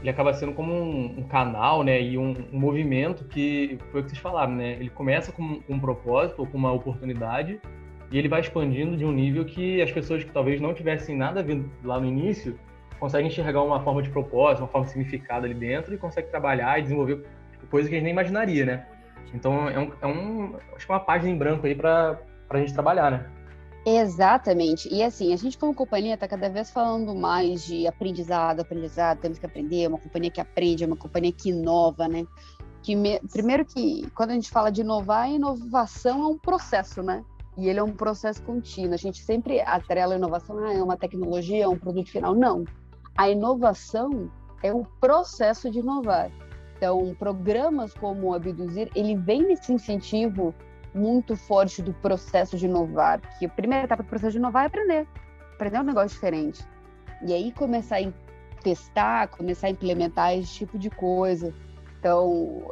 ele 0.00 0.10
acaba 0.10 0.32
sendo 0.34 0.52
como 0.52 0.72
um, 0.72 1.18
um 1.18 1.22
canal, 1.22 1.82
né, 1.82 2.00
e 2.00 2.18
um, 2.18 2.34
um, 2.52 2.58
movimento 2.58 3.24
que 3.24 3.78
foi 3.90 4.00
o 4.00 4.04
que 4.04 4.10
vocês 4.10 4.20
falaram, 4.20 4.54
né? 4.54 4.72
Ele 4.72 4.90
começa 4.90 5.32
com 5.32 5.60
um 5.68 5.78
propósito 5.78 6.40
ou 6.40 6.46
com 6.46 6.56
uma 6.58 6.72
oportunidade 6.72 7.60
e 8.10 8.18
ele 8.18 8.28
vai 8.28 8.40
expandindo 8.40 8.96
de 8.96 9.04
um 9.04 9.12
nível 9.12 9.44
que 9.44 9.80
as 9.82 9.90
pessoas 9.90 10.22
que 10.22 10.30
talvez 10.30 10.60
não 10.60 10.74
tivessem 10.74 11.16
nada 11.16 11.42
vindo 11.42 11.70
lá 11.82 11.98
no 11.98 12.06
início 12.06 12.58
conseguem 13.00 13.28
enxergar 13.28 13.62
uma 13.62 13.80
forma 13.80 14.02
de 14.02 14.08
propósito, 14.10 14.62
uma 14.62 14.68
forma 14.68 14.86
de 14.86 14.92
significado 14.92 15.44
ali 15.44 15.54
dentro 15.54 15.94
e 15.94 15.98
conseguem 15.98 16.30
trabalhar 16.30 16.78
e 16.78 16.82
desenvolver 16.82 17.24
tipo, 17.52 17.66
coisas 17.66 17.88
que 17.88 17.94
a 17.94 17.98
gente 17.98 18.04
nem 18.04 18.12
imaginaria, 18.12 18.64
né? 18.64 18.86
Então 19.34 19.68
é 19.68 19.78
um, 19.78 19.92
é 20.00 20.06
um 20.06 20.56
acho 20.74 20.86
que 20.86 20.92
é 20.92 20.94
uma 20.94 21.00
página 21.00 21.30
em 21.30 21.36
branco 21.36 21.66
aí 21.66 21.74
para 21.74 22.18
a 22.48 22.58
gente 22.58 22.72
trabalhar, 22.72 23.10
né? 23.10 23.26
Exatamente. 23.88 24.92
E 24.92 25.00
assim, 25.00 25.32
a 25.32 25.36
gente 25.36 25.56
como 25.56 25.72
companhia 25.72 26.14
está 26.14 26.26
cada 26.26 26.48
vez 26.48 26.72
falando 26.72 27.14
mais 27.14 27.64
de 27.64 27.86
aprendizado, 27.86 28.58
aprendizado, 28.58 29.20
temos 29.20 29.38
que 29.38 29.46
aprender, 29.46 29.84
é 29.84 29.88
uma 29.88 29.98
companhia 29.98 30.28
que 30.28 30.40
aprende, 30.40 30.82
é 30.82 30.86
uma 30.88 30.96
companhia 30.96 31.30
que 31.30 31.50
inova, 31.50 32.08
né? 32.08 32.26
Que 32.82 32.96
me... 32.96 33.20
Primeiro 33.32 33.64
que 33.64 34.10
quando 34.10 34.30
a 34.30 34.34
gente 34.34 34.50
fala 34.50 34.72
de 34.72 34.80
inovar, 34.80 35.30
inovação 35.30 36.24
é 36.24 36.26
um 36.26 36.36
processo, 36.36 37.00
né? 37.00 37.24
E 37.56 37.68
ele 37.68 37.78
é 37.78 37.82
um 37.82 37.92
processo 37.92 38.42
contínuo. 38.42 38.94
A 38.94 38.98
gente 38.98 39.22
sempre 39.22 39.60
atrela 39.60 40.14
a 40.14 40.18
inovação, 40.18 40.58
ah, 40.58 40.74
é 40.74 40.82
uma 40.82 40.96
tecnologia, 40.96 41.64
é 41.64 41.68
um 41.68 41.78
produto 41.78 42.10
final. 42.10 42.34
Não. 42.34 42.64
A 43.16 43.30
inovação 43.30 44.28
é 44.64 44.74
o 44.74 44.84
processo 45.00 45.70
de 45.70 45.78
inovar. 45.78 46.32
Então, 46.76 47.14
programas 47.20 47.94
como 47.94 48.26
o 48.26 48.34
Abduzir, 48.34 48.90
ele 48.96 49.14
vem 49.16 49.46
nesse 49.46 49.72
incentivo 49.72 50.52
muito 50.96 51.36
forte 51.36 51.82
do 51.82 51.92
processo 51.92 52.56
de 52.56 52.66
inovar, 52.66 53.20
que 53.38 53.46
a 53.46 53.48
primeira 53.48 53.84
etapa 53.84 54.02
do 54.02 54.08
processo 54.08 54.32
de 54.32 54.38
inovar 54.38 54.64
é 54.64 54.66
aprender, 54.66 55.06
aprender 55.54 55.80
um 55.80 55.84
negócio 55.84 56.10
diferente. 56.10 56.64
E 57.22 57.32
aí 57.32 57.52
começar 57.52 57.98
a 57.98 58.12
testar, 58.62 59.28
começar 59.28 59.68
a 59.68 59.70
implementar 59.70 60.36
esse 60.36 60.52
tipo 60.52 60.78
de 60.78 60.90
coisa. 60.90 61.54
Então, 61.98 62.62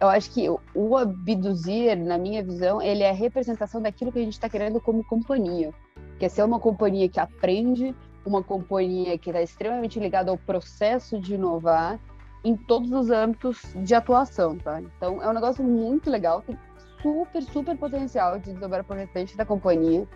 eu 0.00 0.08
acho 0.08 0.30
que 0.30 0.48
o 0.74 0.96
Abduzir, 0.96 1.96
na 1.96 2.18
minha 2.18 2.42
visão, 2.42 2.80
ele 2.80 3.02
é 3.02 3.10
a 3.10 3.14
representação 3.14 3.80
daquilo 3.80 4.12
que 4.12 4.18
a 4.18 4.22
gente 4.22 4.34
está 4.34 4.48
querendo 4.48 4.80
como 4.80 5.04
companhia, 5.04 5.72
que 6.18 6.24
é 6.24 6.28
ser 6.28 6.44
uma 6.44 6.60
companhia 6.60 7.08
que 7.08 7.18
aprende, 7.18 7.94
uma 8.24 8.42
companhia 8.42 9.18
que 9.18 9.30
está 9.30 9.42
extremamente 9.42 9.98
ligada 9.98 10.30
ao 10.30 10.38
processo 10.38 11.18
de 11.18 11.34
inovar 11.34 11.98
em 12.44 12.56
todos 12.56 12.92
os 12.92 13.10
âmbitos 13.10 13.62
de 13.76 13.94
atuação, 13.94 14.56
tá? 14.58 14.80
Então 14.80 15.22
é 15.22 15.28
um 15.28 15.32
negócio 15.32 15.64
muito 15.64 16.10
legal, 16.10 16.42
tem 16.42 16.56
super, 17.04 17.42
super 17.42 17.76
potencial 17.76 18.38
de 18.38 18.52
desdobrar 18.52 18.82
para 18.82 18.96
o 18.96 18.98
restante 18.98 19.36
da 19.36 19.44
companhia. 19.44 20.08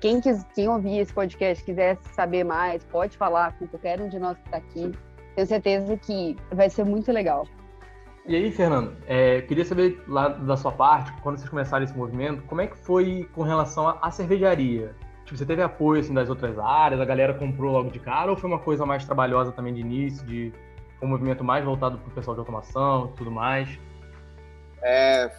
Quem, 0.00 0.20
quis, 0.20 0.44
quem 0.52 0.68
ouvir 0.68 0.98
esse 0.98 1.14
podcast 1.14 1.64
quiser 1.64 1.96
saber 2.12 2.42
mais, 2.42 2.84
pode 2.84 3.16
falar 3.16 3.56
com 3.56 3.68
qualquer 3.68 4.00
um 4.00 4.08
de 4.08 4.18
nós 4.18 4.36
que 4.38 4.44
está 4.46 4.56
aqui. 4.56 4.92
Tenho 5.36 5.46
certeza 5.46 5.96
que 5.96 6.36
vai 6.52 6.68
ser 6.68 6.84
muito 6.84 7.12
legal. 7.12 7.46
E 8.26 8.34
aí, 8.34 8.50
Fernando, 8.50 8.96
é, 9.06 9.42
queria 9.42 9.64
saber 9.64 10.02
lá 10.08 10.28
da 10.28 10.56
sua 10.56 10.72
parte, 10.72 11.12
quando 11.22 11.38
vocês 11.38 11.48
começaram 11.48 11.84
esse 11.84 11.96
movimento, 11.96 12.42
como 12.42 12.60
é 12.60 12.66
que 12.66 12.76
foi 12.76 13.28
com 13.32 13.42
relação 13.42 13.96
à 14.00 14.10
cervejaria? 14.10 14.94
Tipo, 15.24 15.38
você 15.38 15.46
teve 15.46 15.62
apoio 15.62 16.00
assim, 16.00 16.12
das 16.12 16.28
outras 16.28 16.58
áreas, 16.58 17.00
a 17.00 17.04
galera 17.04 17.34
comprou 17.34 17.70
logo 17.70 17.90
de 17.90 18.00
cara, 18.00 18.30
ou 18.30 18.36
foi 18.36 18.50
uma 18.50 18.58
coisa 18.58 18.84
mais 18.84 19.04
trabalhosa 19.04 19.52
também 19.52 19.72
de 19.72 19.80
início, 19.80 20.26
de 20.26 20.52
um 21.00 21.06
movimento 21.06 21.44
mais 21.44 21.64
voltado 21.64 21.98
para 21.98 22.08
o 22.08 22.10
pessoal 22.12 22.34
de 22.34 22.40
automação 22.40 23.10
e 23.12 23.16
tudo 23.16 23.30
mais? 23.30 23.78
É, 24.82 25.30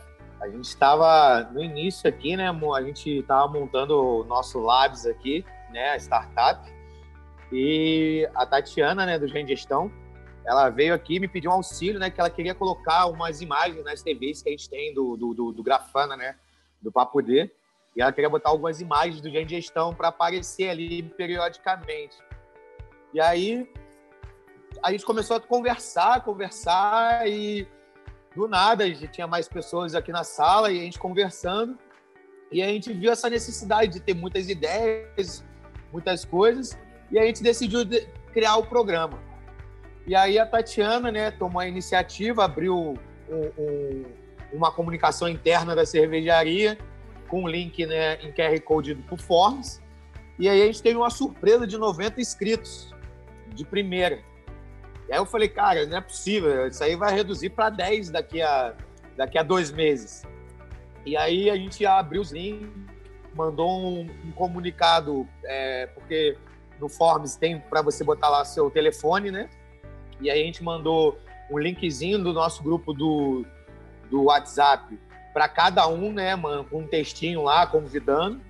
a 0.42 0.48
gente 0.48 0.66
estava 0.66 1.50
no 1.52 1.64
início 1.64 2.08
aqui, 2.10 2.36
né? 2.36 2.50
A 2.50 2.82
gente 2.82 3.20
estava 3.20 3.48
montando 3.48 3.98
o 3.98 4.24
nosso 4.24 4.60
Labs 4.60 5.06
aqui, 5.06 5.46
né? 5.72 5.92
A 5.92 5.98
startup. 5.98 6.74
E 7.52 8.28
a 8.36 8.46
Tatiana, 8.46 9.06
né, 9.06 9.20
do 9.20 9.28
Gen 9.28 9.48
Gestão, 9.48 9.92
ela 10.46 10.70
veio 10.70 10.94
aqui 10.94 11.20
me 11.20 11.28
pediu 11.28 11.52
um 11.52 11.56
auxílio, 11.56 12.00
né? 12.00 12.10
Que 12.10 12.20
ela 12.20 12.30
queria 12.30 12.54
colocar 12.54 13.08
umas 13.08 13.42
imagens 13.42 13.84
nas 13.84 14.02
TVs 14.02 14.42
que 14.42 14.50
a 14.50 14.52
gente 14.52 14.70
tem 14.70 14.94
do, 14.94 15.16
do, 15.16 15.34
do, 15.34 15.52
do 15.52 15.64
Grafana, 15.64 16.16
né? 16.16 16.36
Do 16.82 16.92
Papo 16.92 17.22
D. 17.22 17.50
E 17.96 18.02
ela 18.02 18.12
queria 18.12 18.30
botar 18.30 18.50
algumas 18.50 18.82
imagens 18.82 19.22
do 19.22 19.30
Gen 19.30 19.48
Gestão 19.48 19.94
para 19.94 20.10
aparecer 20.10 20.70
ali 20.70 21.02
periodicamente. 21.02 22.18
E 23.14 23.22
aí 23.22 23.72
a 24.84 24.92
gente 24.92 25.06
começou 25.06 25.38
a 25.38 25.40
conversar, 25.40 26.24
conversar 26.24 27.28
e 27.28 27.68
do 28.36 28.48
nada 28.48 28.84
a 28.84 28.88
gente 28.88 29.08
tinha 29.08 29.26
mais 29.26 29.48
pessoas 29.48 29.96
aqui 29.96 30.12
na 30.12 30.24
sala 30.24 30.72
e 30.72 30.80
a 30.80 30.84
gente 30.84 31.00
conversando 31.00 31.78
e 32.52 32.62
a 32.62 32.68
gente 32.68 32.92
viu 32.94 33.12
essa 33.12 33.30
necessidade 33.30 33.94
de 33.94 34.00
ter 34.00 34.14
muitas 34.14 34.50
ideias, 34.50 35.44
muitas 35.92 36.26
coisas 36.26 36.78
e 37.12 37.18
a 37.18 37.26
gente 37.26 37.42
decidiu 37.42 37.82
criar 38.34 38.58
o 38.58 38.66
programa. 38.66 39.20
E 40.06 40.16
aí 40.16 40.38
a 40.38 40.46
Tatiana, 40.46 41.12
né, 41.12 41.32
tomou 41.32 41.60
a 41.60 41.68
iniciativa, 41.68 42.46
abriu 42.46 42.78
um, 42.78 43.52
um, 43.58 44.06
uma 44.54 44.72
comunicação 44.72 45.28
interna 45.28 45.76
da 45.76 45.86
cervejaria 45.86 46.78
com 47.28 47.44
um 47.44 47.48
link 47.48 47.86
né, 47.86 48.16
em 48.22 48.32
QR 48.32 48.60
Code 48.62 48.94
do 48.94 49.18
Forms. 49.18 49.82
E 50.38 50.48
aí 50.48 50.62
a 50.62 50.66
gente 50.66 50.84
teve 50.84 50.98
uma 50.98 51.10
surpresa 51.10 51.66
de 51.66 51.78
90 51.78 52.22
inscritos 52.22 52.94
de 53.54 53.66
primeira. 53.66 54.20
E 55.08 55.14
aí 55.14 55.20
eu 55.20 55.26
falei, 55.26 55.48
cara, 55.48 55.86
não 55.86 55.98
é 55.98 56.02
possível, 56.02 56.68
isso 56.68 56.84
aí 56.84 56.96
vai 56.96 57.14
reduzir 57.14 57.50
para 57.50 57.70
10 57.70 58.10
daqui 58.10 58.42
a, 58.42 58.74
daqui 59.16 59.38
a 59.38 59.44
dois 59.44 59.72
meses. 59.72 60.24
E 61.06 61.16
aí 61.16 61.50
a 61.50 61.56
gente 61.56 61.86
abriu 61.86 62.22
os 62.22 62.32
links, 62.32 62.68
mandou 63.34 63.70
um, 63.70 64.10
um 64.26 64.32
comunicado, 64.32 65.28
é, 65.44 65.88
porque 65.88 66.38
no 66.80 66.90
Forms 66.90 67.36
tem 67.36 67.60
para 67.60 67.82
você 67.82 68.04
botar 68.04 68.30
lá 68.30 68.44
seu 68.44 68.72
telefone, 68.72 69.30
né? 69.30 69.50
E 70.20 70.30
aí 70.30 70.42
a 70.42 70.46
gente 70.46 70.64
mandou 70.64 71.20
um 71.52 71.60
linkzinho 71.60 72.24
do 72.24 72.34
nosso 72.34 72.64
grupo 72.64 72.94
do, 72.94 73.46
do 74.10 74.24
WhatsApp 74.24 74.98
para 75.34 75.48
cada 75.48 75.88
um, 75.88 76.12
né, 76.12 76.36
mano, 76.36 76.64
com 76.64 76.80
um 76.80 76.88
textinho 76.88 77.44
lá 77.44 77.68
convidando. 77.68 78.42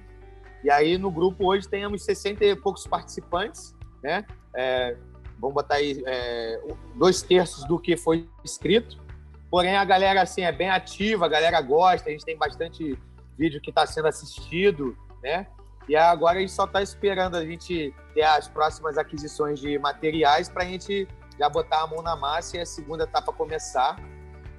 E 0.64 0.70
aí 0.70 0.98
no 0.98 1.12
grupo 1.12 1.48
hoje 1.48 1.68
temos 1.68 2.04
60 2.04 2.46
e 2.46 2.56
poucos 2.56 2.88
participantes, 2.88 3.76
né? 4.02 4.26
É, 4.56 4.96
vamos 5.40 5.54
botar 5.54 5.76
aí 5.76 6.04
é, 6.06 6.62
dois 6.96 7.22
terços 7.22 7.64
do 7.66 7.80
que 7.80 7.96
foi 7.98 8.28
escrito. 8.44 9.04
Porém, 9.50 9.76
a 9.76 9.86
galera 9.86 10.22
assim 10.22 10.42
é 10.42 10.52
bem 10.52 10.70
ativa, 10.70 11.26
a 11.26 11.30
galera 11.30 11.62
gosta, 11.62 12.10
a 12.10 12.12
gente 12.12 12.26
tem 12.26 12.38
bastante 12.38 12.98
vídeo 13.38 13.62
que 13.62 13.70
está 13.70 13.86
sendo 13.86 14.08
assistido, 14.08 14.98
né? 15.22 15.48
E 15.88 15.96
agora 15.96 16.38
a 16.38 16.42
gente 16.42 16.52
só 16.52 16.66
está 16.66 16.82
esperando 16.82 17.36
a 17.36 17.46
gente 17.46 17.94
ter 18.14 18.24
as 18.24 18.48
próximas 18.48 18.98
aquisições 18.98 19.60
de 19.60 19.78
materiais 19.78 20.50
para 20.50 20.64
a 20.64 20.66
gente 20.66 21.08
já 21.38 21.48
botar 21.48 21.84
a 21.84 21.88
mão 21.88 22.02
na 22.02 22.16
massa 22.16 22.58
e 22.58 22.60
a 22.60 22.66
segunda 22.66 23.04
etapa 23.04 23.32
começar. 23.32 23.98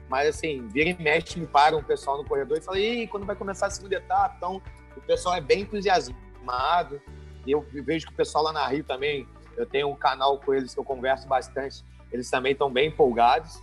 Mas 0.09 0.28
assim, 0.28 0.68
vira 0.68 0.90
e 0.90 1.02
mexe, 1.02 1.38
me 1.38 1.47
para 1.47 1.76
um 1.76 1.83
pessoal 1.83 2.18
no 2.18 2.25
corredor 2.25 2.59
e 2.59 2.61
fala, 2.61 2.78
e 2.78 3.09
quando 3.09 3.26
vai 3.26 3.35
começar 3.35 3.66
a 3.66 3.71
segunda 3.71 3.97
etapa? 3.97 4.35
Então, 4.37 4.62
o 4.97 5.00
pessoal 5.00 5.35
é 5.35 5.40
bem 5.40 5.62
entusiasmado. 5.62 7.00
E 7.45 7.50
eu 7.50 7.66
vejo 7.73 8.06
que 8.06 8.12
o 8.12 8.16
pessoal 8.16 8.45
lá 8.45 8.52
na 8.52 8.66
Rio 8.68 8.85
também, 8.85 9.26
eu 9.56 9.66
tenho 9.66 9.88
um 9.88 9.96
canal 9.96 10.38
com 10.38 10.54
eles 10.54 10.75
que 10.75 10.80
eu 10.80 10.84
converso 10.84 11.26
bastante, 11.26 11.84
eles 12.12 12.30
também 12.30 12.52
estão 12.52 12.70
bem 12.70 12.88
empolgados. 12.88 13.60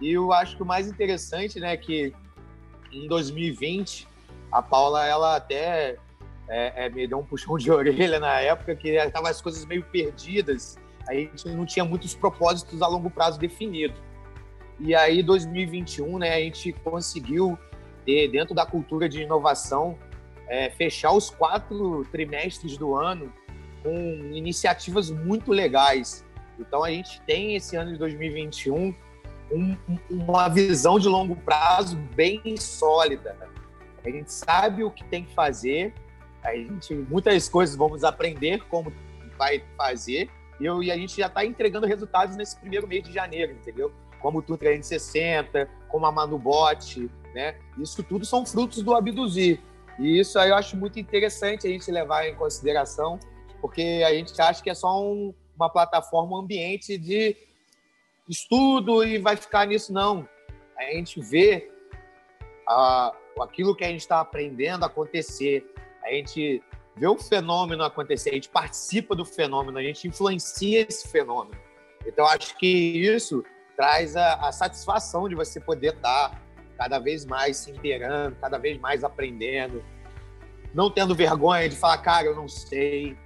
E 0.00 0.12
eu 0.12 0.32
acho 0.32 0.56
que 0.56 0.62
o 0.62 0.66
mais 0.66 0.88
interessante, 0.88 1.58
né, 1.58 1.76
que 1.76 2.14
em 2.92 3.06
2020, 3.08 4.06
a 4.52 4.62
Paula, 4.62 5.06
ela 5.06 5.36
até 5.36 5.96
é, 6.48 6.86
é, 6.86 6.88
me 6.88 7.06
deu 7.06 7.18
um 7.18 7.24
puxão 7.24 7.56
de 7.56 7.70
orelha 7.72 8.20
na 8.20 8.40
época, 8.40 8.74
que 8.76 8.90
estavam 8.90 9.30
as 9.30 9.40
coisas 9.40 9.64
meio 9.64 9.82
perdidas 9.84 10.78
a 11.08 11.14
gente 11.14 11.48
não 11.48 11.64
tinha 11.64 11.84
muitos 11.84 12.14
propósitos 12.14 12.82
a 12.82 12.86
longo 12.86 13.08
prazo 13.08 13.38
definidos. 13.38 13.96
E 14.78 14.94
aí, 14.94 15.22
2021, 15.22 16.18
né, 16.18 16.34
a 16.34 16.40
gente 16.40 16.72
conseguiu 16.72 17.58
ter, 18.04 18.28
dentro 18.28 18.54
da 18.54 18.66
cultura 18.66 19.08
de 19.08 19.22
inovação, 19.22 19.96
é, 20.48 20.68
fechar 20.70 21.12
os 21.12 21.30
quatro 21.30 22.04
trimestres 22.10 22.76
do 22.76 22.94
ano 22.94 23.32
com 23.86 23.94
iniciativas 24.34 25.10
muito 25.10 25.52
legais. 25.52 26.24
Então, 26.58 26.82
a 26.82 26.90
gente 26.90 27.20
tem 27.20 27.54
esse 27.54 27.76
ano 27.76 27.92
de 27.92 27.98
2021 27.98 28.92
um, 29.52 29.76
uma 30.10 30.48
visão 30.48 30.98
de 30.98 31.06
longo 31.06 31.36
prazo 31.36 31.96
bem 32.16 32.56
sólida. 32.56 33.36
A 34.04 34.10
gente 34.10 34.32
sabe 34.32 34.82
o 34.82 34.90
que 34.90 35.04
tem 35.04 35.24
que 35.24 35.32
fazer, 35.32 35.94
a 36.42 36.52
gente 36.56 36.94
muitas 36.94 37.48
coisas 37.48 37.76
vamos 37.76 38.02
aprender 38.02 38.64
como 38.68 38.92
vai 39.38 39.62
fazer 39.76 40.28
e, 40.60 40.64
eu, 40.64 40.82
e 40.82 40.90
a 40.90 40.96
gente 40.96 41.16
já 41.16 41.26
está 41.26 41.44
entregando 41.44 41.86
resultados 41.86 42.36
nesse 42.36 42.56
primeiro 42.56 42.88
mês 42.88 43.04
de 43.04 43.12
janeiro, 43.12 43.52
entendeu? 43.52 43.92
Como 44.20 44.38
o 44.38 44.42
Tour 44.42 44.58
360, 44.58 45.68
como 45.88 46.06
a 46.06 46.12
Manubot, 46.12 47.08
né? 47.32 47.54
Isso 47.78 48.02
tudo 48.02 48.24
são 48.24 48.44
frutos 48.44 48.82
do 48.82 48.94
Abduzir. 48.94 49.60
E 49.98 50.18
isso 50.18 50.38
aí 50.38 50.50
eu 50.50 50.56
acho 50.56 50.76
muito 50.76 50.98
interessante 50.98 51.68
a 51.68 51.70
gente 51.70 51.88
levar 51.90 52.26
em 52.26 52.34
consideração, 52.34 53.20
porque 53.60 54.02
a 54.06 54.12
gente 54.12 54.38
acha 54.40 54.62
que 54.62 54.70
é 54.70 54.74
só 54.74 55.02
um, 55.02 55.34
uma 55.56 55.70
plataforma, 55.70 56.36
um 56.36 56.40
ambiente 56.40 56.98
de 56.98 57.36
estudo 58.28 59.04
e 59.04 59.18
vai 59.18 59.36
ficar 59.36 59.66
nisso, 59.66 59.92
não. 59.92 60.28
A 60.76 60.84
gente 60.84 61.20
vê 61.20 61.70
a, 62.68 63.14
aquilo 63.40 63.74
que 63.74 63.84
a 63.84 63.88
gente 63.88 64.00
está 64.00 64.20
aprendendo 64.20 64.84
acontecer. 64.84 65.66
A 66.04 66.10
gente 66.10 66.62
vê 66.96 67.06
o 67.06 67.18
fenômeno 67.18 67.84
acontecer, 67.84 68.30
a 68.30 68.34
gente 68.34 68.48
participa 68.48 69.14
do 69.14 69.24
fenômeno, 69.24 69.78
a 69.78 69.82
gente 69.82 70.08
influencia 70.08 70.86
esse 70.88 71.08
fenômeno. 71.08 71.60
Então, 72.06 72.26
acho 72.26 72.56
que 72.56 72.66
isso 72.66 73.44
traz 73.76 74.16
a, 74.16 74.34
a 74.34 74.52
satisfação 74.52 75.28
de 75.28 75.34
você 75.34 75.60
poder 75.60 75.94
estar 75.94 76.40
cada 76.78 76.98
vez 76.98 77.24
mais 77.24 77.58
se 77.58 77.70
inteirando, 77.70 78.36
cada 78.36 78.58
vez 78.58 78.78
mais 78.78 79.02
aprendendo, 79.04 79.84
não 80.74 80.90
tendo 80.90 81.14
vergonha 81.14 81.68
de 81.68 81.76
falar, 81.76 81.98
cara, 81.98 82.26
eu 82.26 82.34
não 82.34 82.48
sei. 82.48 83.16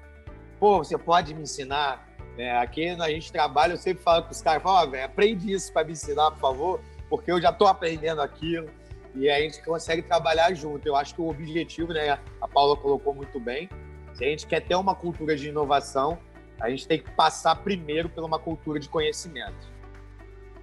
Pô, 0.61 0.79
você 0.79 0.99
pode 0.99 1.35
me 1.35 1.43
ensinar? 1.43 2.07
É, 2.37 2.57
aqui 2.59 2.87
a 2.89 3.09
gente 3.09 3.33
trabalha, 3.33 3.73
eu 3.73 3.79
sempre 3.79 4.03
falo 4.03 4.23
para 4.23 4.33
os 4.33 4.43
caras, 4.43 4.63
oh, 4.65 5.05
aprende 5.05 5.51
isso 5.51 5.73
para 5.73 5.87
me 5.87 5.93
ensinar, 5.93 6.31
por 6.33 6.41
favor, 6.41 6.81
porque 7.09 7.33
eu 7.33 7.41
já 7.41 7.49
estou 7.49 7.67
aprendendo 7.67 8.21
aquilo 8.21 8.69
e 9.15 9.29
a 9.29 9.41
gente 9.41 9.63
consegue 9.65 10.03
trabalhar 10.03 10.53
junto. 10.55 10.87
Eu 10.87 10.95
acho 10.97 11.15
que 11.15 11.21
o 11.21 11.29
objetivo, 11.29 11.95
né, 11.95 12.19
a 12.41 12.47
Paula 12.47 12.77
colocou 12.77 13.15
muito 13.15 13.41
bem, 13.41 13.69
se 14.13 14.23
a 14.23 14.29
gente 14.29 14.47
quer 14.47 14.61
ter 14.61 14.75
uma 14.75 14.95
cultura 14.95 15.35
de 15.35 15.49
inovação, 15.49 16.19
a 16.61 16.69
gente 16.69 16.87
tem 16.87 16.99
que 16.99 17.11
passar 17.13 17.57
primeiro 17.57 18.11
por 18.11 18.23
uma 18.23 18.39
cultura 18.39 18.79
de 18.79 18.89
conhecimento. 18.89 19.71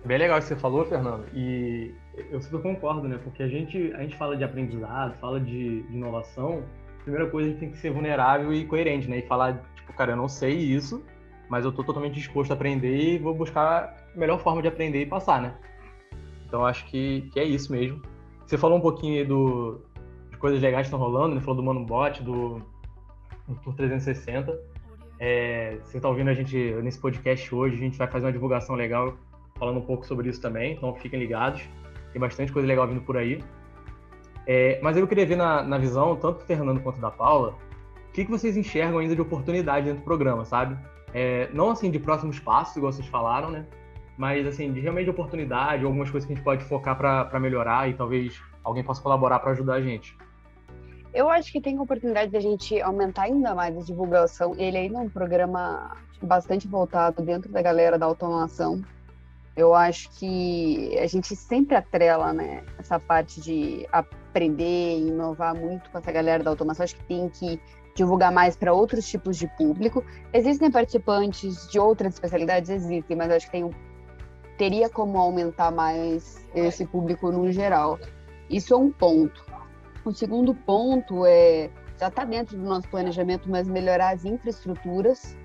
Bem 0.05 0.19
legal 0.19 0.37
o 0.37 0.41
que 0.41 0.47
você 0.47 0.55
falou, 0.55 0.85
Fernando, 0.85 1.25
e 1.33 1.93
eu 2.29 2.39
super 2.39 2.61
concordo, 2.61 3.07
né? 3.07 3.19
Porque 3.23 3.41
a 3.41 3.47
gente, 3.47 3.91
a 3.95 4.03
gente 4.03 4.15
fala 4.15 4.37
de 4.37 4.43
aprendizado, 4.43 5.17
fala 5.19 5.39
de, 5.39 5.81
de 5.81 5.93
inovação, 5.93 6.63
primeira 7.07 7.29
coisa 7.29 7.47
a 7.47 7.51
gente 7.51 7.59
tem 7.59 7.71
que 7.71 7.77
ser 7.77 7.89
vulnerável 7.89 8.53
e 8.53 8.65
coerente, 8.65 9.09
né? 9.09 9.19
E 9.19 9.21
falar, 9.21 9.63
tipo, 9.75 9.93
cara, 9.93 10.11
eu 10.11 10.17
não 10.17 10.27
sei 10.27 10.53
isso, 10.57 11.03
mas 11.49 11.63
eu 11.63 11.69
estou 11.69 11.85
totalmente 11.85 12.15
disposto 12.15 12.51
a 12.51 12.53
aprender 12.53 12.97
e 12.97 13.17
vou 13.17 13.33
buscar 13.33 13.95
a 14.13 14.19
melhor 14.19 14.39
forma 14.39 14.61
de 14.61 14.67
aprender 14.67 15.01
e 15.01 15.05
passar, 15.05 15.41
né? 15.41 15.55
Então 16.45 16.65
acho 16.65 16.85
que, 16.87 17.21
que 17.31 17.39
é 17.39 17.45
isso 17.45 17.71
mesmo. 17.71 18.01
Você 18.45 18.57
falou 18.57 18.77
um 18.77 18.81
pouquinho 18.81 19.19
aí 19.19 19.25
do, 19.25 19.81
de 20.29 20.37
coisas 20.37 20.61
legais 20.61 20.87
que 20.87 20.93
estão 20.93 20.99
rolando, 20.99 21.35
né? 21.35 21.41
Falou 21.41 21.55
do 21.55 21.63
Manubot, 21.63 22.21
do, 22.21 22.61
do 23.47 23.55
Tour 23.63 23.73
360. 23.75 24.59
É, 25.19 25.77
você 25.83 25.97
está 25.97 26.09
ouvindo 26.09 26.29
a 26.29 26.33
gente 26.33 26.57
nesse 26.83 26.99
podcast 26.99 27.55
hoje, 27.55 27.75
a 27.75 27.79
gente 27.79 27.97
vai 27.97 28.07
fazer 28.07 28.25
uma 28.25 28.33
divulgação 28.33 28.75
legal 28.75 29.17
falando 29.57 29.77
um 29.77 29.81
pouco 29.81 30.05
sobre 30.05 30.29
isso 30.29 30.39
também, 30.41 30.73
então 30.73 30.93
fiquem 30.95 31.19
ligados. 31.19 31.63
Tem 32.11 32.19
bastante 32.19 32.51
coisa 32.51 32.67
legal 32.67 32.87
vindo 32.87 33.01
por 33.01 33.15
aí. 33.17 33.41
É, 34.47 34.79
mas 34.81 34.95
eu 34.95 35.07
queria 35.07 35.25
ver 35.25 35.35
na, 35.35 35.61
na 35.61 35.77
visão, 35.77 36.15
tanto 36.15 36.39
do 36.39 36.45
Fernando 36.45 36.79
quanto 36.79 36.99
da 36.99 37.11
Paula, 37.11 37.55
o 38.09 38.11
que, 38.13 38.25
que 38.25 38.31
vocês 38.31 38.55
enxergam 38.55 38.99
ainda 38.99 39.13
de 39.13 39.21
oportunidade 39.21 39.85
dentro 39.85 40.01
do 40.01 40.05
programa, 40.05 40.45
sabe? 40.45 40.77
É, 41.13 41.49
não 41.53 41.69
assim 41.69 41.91
de 41.91 41.99
próximos 41.99 42.39
passos, 42.39 42.75
igual 42.77 42.91
vocês 42.91 43.07
falaram, 43.07 43.51
né? 43.51 43.65
mas 44.17 44.45
assim, 44.47 44.73
de 44.73 44.79
realmente 44.79 45.09
oportunidade, 45.09 45.85
algumas 45.85 46.09
coisas 46.09 46.25
que 46.25 46.33
a 46.33 46.35
gente 46.35 46.43
pode 46.43 46.63
focar 46.65 46.97
para 46.97 47.39
melhorar 47.39 47.87
e 47.87 47.93
talvez 47.93 48.41
alguém 48.63 48.83
possa 48.83 49.01
colaborar 49.01 49.39
para 49.39 49.51
ajudar 49.51 49.75
a 49.75 49.81
gente. 49.81 50.17
Eu 51.13 51.29
acho 51.29 51.51
que 51.51 51.61
tem 51.61 51.79
oportunidade 51.79 52.31
de 52.31 52.37
a 52.37 52.41
gente 52.41 52.81
aumentar 52.81 53.23
ainda 53.23 53.55
mais 53.55 53.77
a 53.77 53.81
divulgação. 53.81 54.55
Ele 54.57 54.77
ainda 54.77 54.97
é 54.97 55.01
um 55.01 55.09
programa 55.09 55.95
bastante 56.21 56.67
voltado 56.67 57.21
dentro 57.21 57.51
da 57.51 57.61
galera 57.61 57.97
da 57.97 58.05
automação. 58.05 58.81
Eu 59.55 59.73
acho 59.73 60.09
que 60.19 60.97
a 60.99 61.07
gente 61.07 61.35
sempre 61.35 61.75
atrela, 61.75 62.33
né, 62.33 62.63
essa 62.77 62.99
parte 62.99 63.39
de 63.41 63.87
aprender 64.37 64.99
e 64.99 65.07
inovar 65.07 65.55
muito 65.55 65.89
com 65.89 65.97
essa 65.97 66.11
galera 66.11 66.43
da 66.43 66.51
automação. 66.51 66.83
Acho 66.83 66.95
que 66.95 67.03
tem 67.05 67.27
que 67.27 67.59
divulgar 67.95 68.31
mais 68.31 68.55
para 68.55 68.71
outros 68.71 69.07
tipos 69.07 69.37
de 69.37 69.47
público. 69.57 70.05
Existem 70.31 70.69
participantes 70.69 71.67
de 71.69 71.79
outras 71.79 72.13
especialidades? 72.13 72.69
Existem, 72.69 73.17
mas 73.17 73.31
acho 73.31 73.47
que 73.47 73.53
tem, 73.53 73.69
teria 74.57 74.89
como 74.89 75.17
aumentar 75.17 75.71
mais 75.71 76.45
esse 76.53 76.85
público 76.85 77.31
no 77.31 77.51
geral. 77.51 77.99
Isso 78.49 78.73
é 78.73 78.77
um 78.77 78.91
ponto. 78.91 79.43
O 80.05 80.13
segundo 80.13 80.53
ponto 80.53 81.25
é 81.25 81.69
já 81.99 82.09
está 82.09 82.23
dentro 82.23 82.55
do 82.55 82.63
nosso 82.63 82.87
planejamento, 82.89 83.49
mas 83.49 83.67
melhorar 83.67 84.13
as 84.13 84.23
infraestruturas 84.23 85.35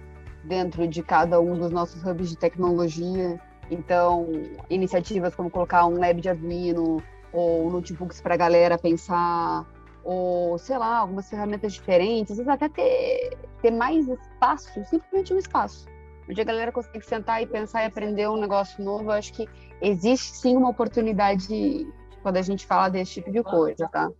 dentro 0.44 0.86
de 0.86 1.02
cada 1.02 1.40
um 1.40 1.56
dos 1.56 1.70
nossos 1.70 2.04
hubs 2.04 2.28
de 2.28 2.36
tecnologia. 2.36 3.40
Então, 3.70 4.28
iniciativas 4.68 5.34
como 5.34 5.48
colocar 5.48 5.86
um 5.86 5.98
lab 5.98 6.20
de 6.20 6.28
Arduino 6.28 7.02
ou 7.32 7.70
notebooks 7.70 8.20
para 8.20 8.34
a 8.34 8.36
galera 8.36 8.78
pensar, 8.78 9.66
ou 10.04 10.58
sei 10.58 10.76
lá, 10.76 10.98
algumas 10.98 11.28
ferramentas 11.28 11.72
diferentes, 11.72 12.32
às 12.32 12.38
vezes 12.38 12.52
até 12.52 12.68
ter, 12.68 13.38
ter 13.60 13.70
mais 13.70 14.06
espaço, 14.08 14.68
simplesmente 14.84 15.32
um 15.32 15.38
espaço, 15.38 15.86
onde 16.28 16.40
a 16.40 16.44
galera 16.44 16.72
consegue 16.72 17.04
sentar 17.04 17.42
e 17.42 17.46
pensar 17.46 17.82
e 17.82 17.86
aprender 17.86 18.28
um 18.28 18.36
negócio 18.36 18.82
novo. 18.84 19.04
Eu 19.04 19.12
acho 19.12 19.32
que 19.32 19.48
existe 19.80 20.36
sim 20.36 20.56
uma 20.56 20.68
oportunidade 20.68 21.86
quando 22.22 22.36
a 22.36 22.42
gente 22.42 22.66
fala 22.66 22.88
desse 22.88 23.14
tipo 23.14 23.30
de 23.30 23.42
coisa, 23.42 23.88
tá? 23.88 24.10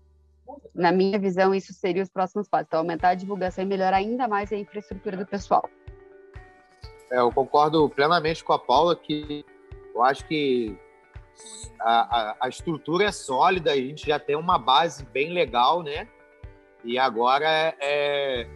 Na 0.74 0.92
minha 0.92 1.18
visão, 1.18 1.54
isso 1.54 1.72
seria 1.72 2.02
os 2.02 2.08
próximos 2.08 2.48
passos. 2.48 2.66
Então, 2.68 2.80
aumentar 2.80 3.10
a 3.10 3.14
divulgação 3.14 3.64
e 3.64 3.66
melhorar 3.66 3.98
ainda 3.98 4.28
mais 4.28 4.52
a 4.52 4.56
infraestrutura 4.56 5.16
do 5.16 5.26
pessoal. 5.26 5.68
É, 7.10 7.18
eu 7.18 7.30
concordo 7.30 7.88
plenamente 7.88 8.42
com 8.42 8.52
a 8.52 8.58
Paula 8.58 8.96
que 8.96 9.44
eu 9.94 10.02
acho 10.02 10.26
que 10.26 10.76
a, 11.80 12.18
a, 12.30 12.36
a, 12.40 12.48
estrutura 12.48 13.04
é 13.04 13.12
sólida, 13.12 13.72
a 13.72 13.76
gente 13.76 14.06
já 14.06 14.18
tem 14.18 14.36
uma 14.36 14.58
base 14.58 15.04
bem 15.06 15.32
legal, 15.32 15.82
né? 15.82 16.08
E 16.84 16.98
agora 16.98 17.46
é, 17.46 17.76
é 17.80 18.48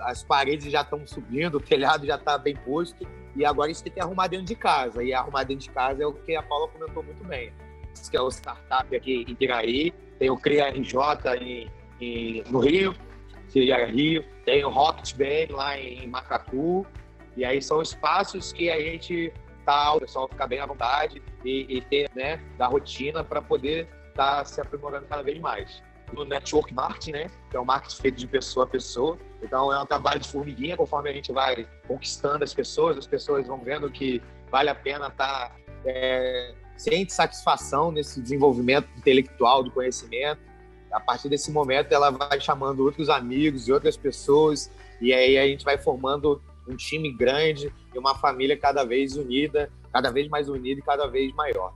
as 0.00 0.22
paredes 0.22 0.70
já 0.70 0.82
estão 0.82 1.06
subindo, 1.06 1.56
o 1.56 1.60
telhado 1.60 2.06
já 2.06 2.16
está 2.16 2.36
bem 2.36 2.54
posto, 2.56 3.06
e 3.34 3.44
agora 3.44 3.70
a 3.70 3.72
gente 3.72 3.82
tem 3.82 3.92
que 3.92 4.00
arrumar 4.00 4.26
dentro 4.28 4.46
de 4.46 4.56
casa. 4.56 5.02
E 5.02 5.12
arrumar 5.12 5.44
dentro 5.44 5.64
de 5.64 5.70
casa 5.70 6.02
é 6.02 6.06
o 6.06 6.12
que 6.12 6.36
a 6.36 6.42
Paula 6.42 6.68
comentou 6.68 7.02
muito 7.02 7.24
bem. 7.24 7.52
Isso 7.94 8.10
que 8.10 8.16
é 8.16 8.20
o 8.20 8.28
startup 8.28 8.94
aqui 8.94 9.24
em 9.26 9.34
Piraí, 9.34 9.92
tem 10.18 10.30
o 10.30 10.36
CRIA 10.36 10.70
RJ 10.70 10.98
em, 11.40 11.70
em, 12.00 12.44
no 12.50 12.58
Rio, 12.58 12.94
Rio, 13.54 14.24
tem 14.44 14.64
o 14.64 14.68
Rocket 14.68 15.14
Band 15.14 15.56
lá 15.56 15.78
em 15.78 16.06
Macacu, 16.06 16.86
e 17.36 17.44
aí 17.44 17.60
são 17.62 17.80
espaços 17.80 18.52
que 18.52 18.70
a 18.70 18.78
gente 18.78 19.32
o 19.94 20.00
pessoal 20.00 20.28
ficar 20.28 20.46
bem 20.46 20.60
à 20.60 20.66
vontade 20.66 21.22
e, 21.44 21.76
e 21.76 21.80
ter, 21.80 22.10
né, 22.14 22.40
da 22.56 22.66
rotina 22.66 23.24
para 23.24 23.42
poder 23.42 23.88
estar 24.08 24.38
tá 24.38 24.44
se 24.44 24.60
aprimorando 24.60 25.06
cada 25.06 25.22
vez 25.22 25.38
mais. 25.40 25.82
No 26.12 26.24
network 26.24 26.72
marketing, 26.72 27.12
né, 27.12 27.30
que 27.50 27.56
é 27.56 27.60
o 27.60 27.64
marketing 27.64 28.00
feito 28.00 28.16
de 28.18 28.26
pessoa 28.26 28.64
a 28.64 28.68
pessoa, 28.68 29.18
então 29.42 29.72
é 29.72 29.80
um 29.80 29.86
trabalho 29.86 30.20
de 30.20 30.28
formiguinha, 30.28 30.76
conforme 30.76 31.10
a 31.10 31.12
gente 31.12 31.32
vai 31.32 31.66
conquistando 31.86 32.44
as 32.44 32.54
pessoas, 32.54 32.96
as 32.96 33.06
pessoas 33.06 33.46
vão 33.46 33.58
vendo 33.58 33.90
que 33.90 34.22
vale 34.50 34.70
a 34.70 34.74
pena 34.74 35.08
estar 35.08 35.50
tá, 35.50 35.56
é, 35.84 36.54
sente 36.76 37.12
satisfação 37.12 37.90
nesse 37.90 38.20
desenvolvimento 38.20 38.88
intelectual 38.96 39.62
do 39.62 39.70
conhecimento. 39.70 40.40
A 40.92 41.00
partir 41.00 41.28
desse 41.28 41.50
momento, 41.50 41.92
ela 41.92 42.10
vai 42.10 42.40
chamando 42.40 42.84
outros 42.84 43.08
amigos 43.08 43.66
e 43.66 43.72
outras 43.72 43.96
pessoas, 43.96 44.70
e 45.00 45.12
aí 45.12 45.36
a 45.36 45.46
gente 45.46 45.64
vai 45.64 45.76
formando 45.76 46.40
um 46.68 46.76
time 46.76 47.12
grande 47.12 47.72
e 47.96 47.98
uma 47.98 48.14
família 48.14 48.56
cada 48.56 48.84
vez 48.84 49.16
unida, 49.16 49.70
cada 49.92 50.12
vez 50.12 50.28
mais 50.28 50.48
unida 50.48 50.78
e 50.78 50.82
cada 50.82 51.06
vez 51.06 51.34
maior. 51.34 51.72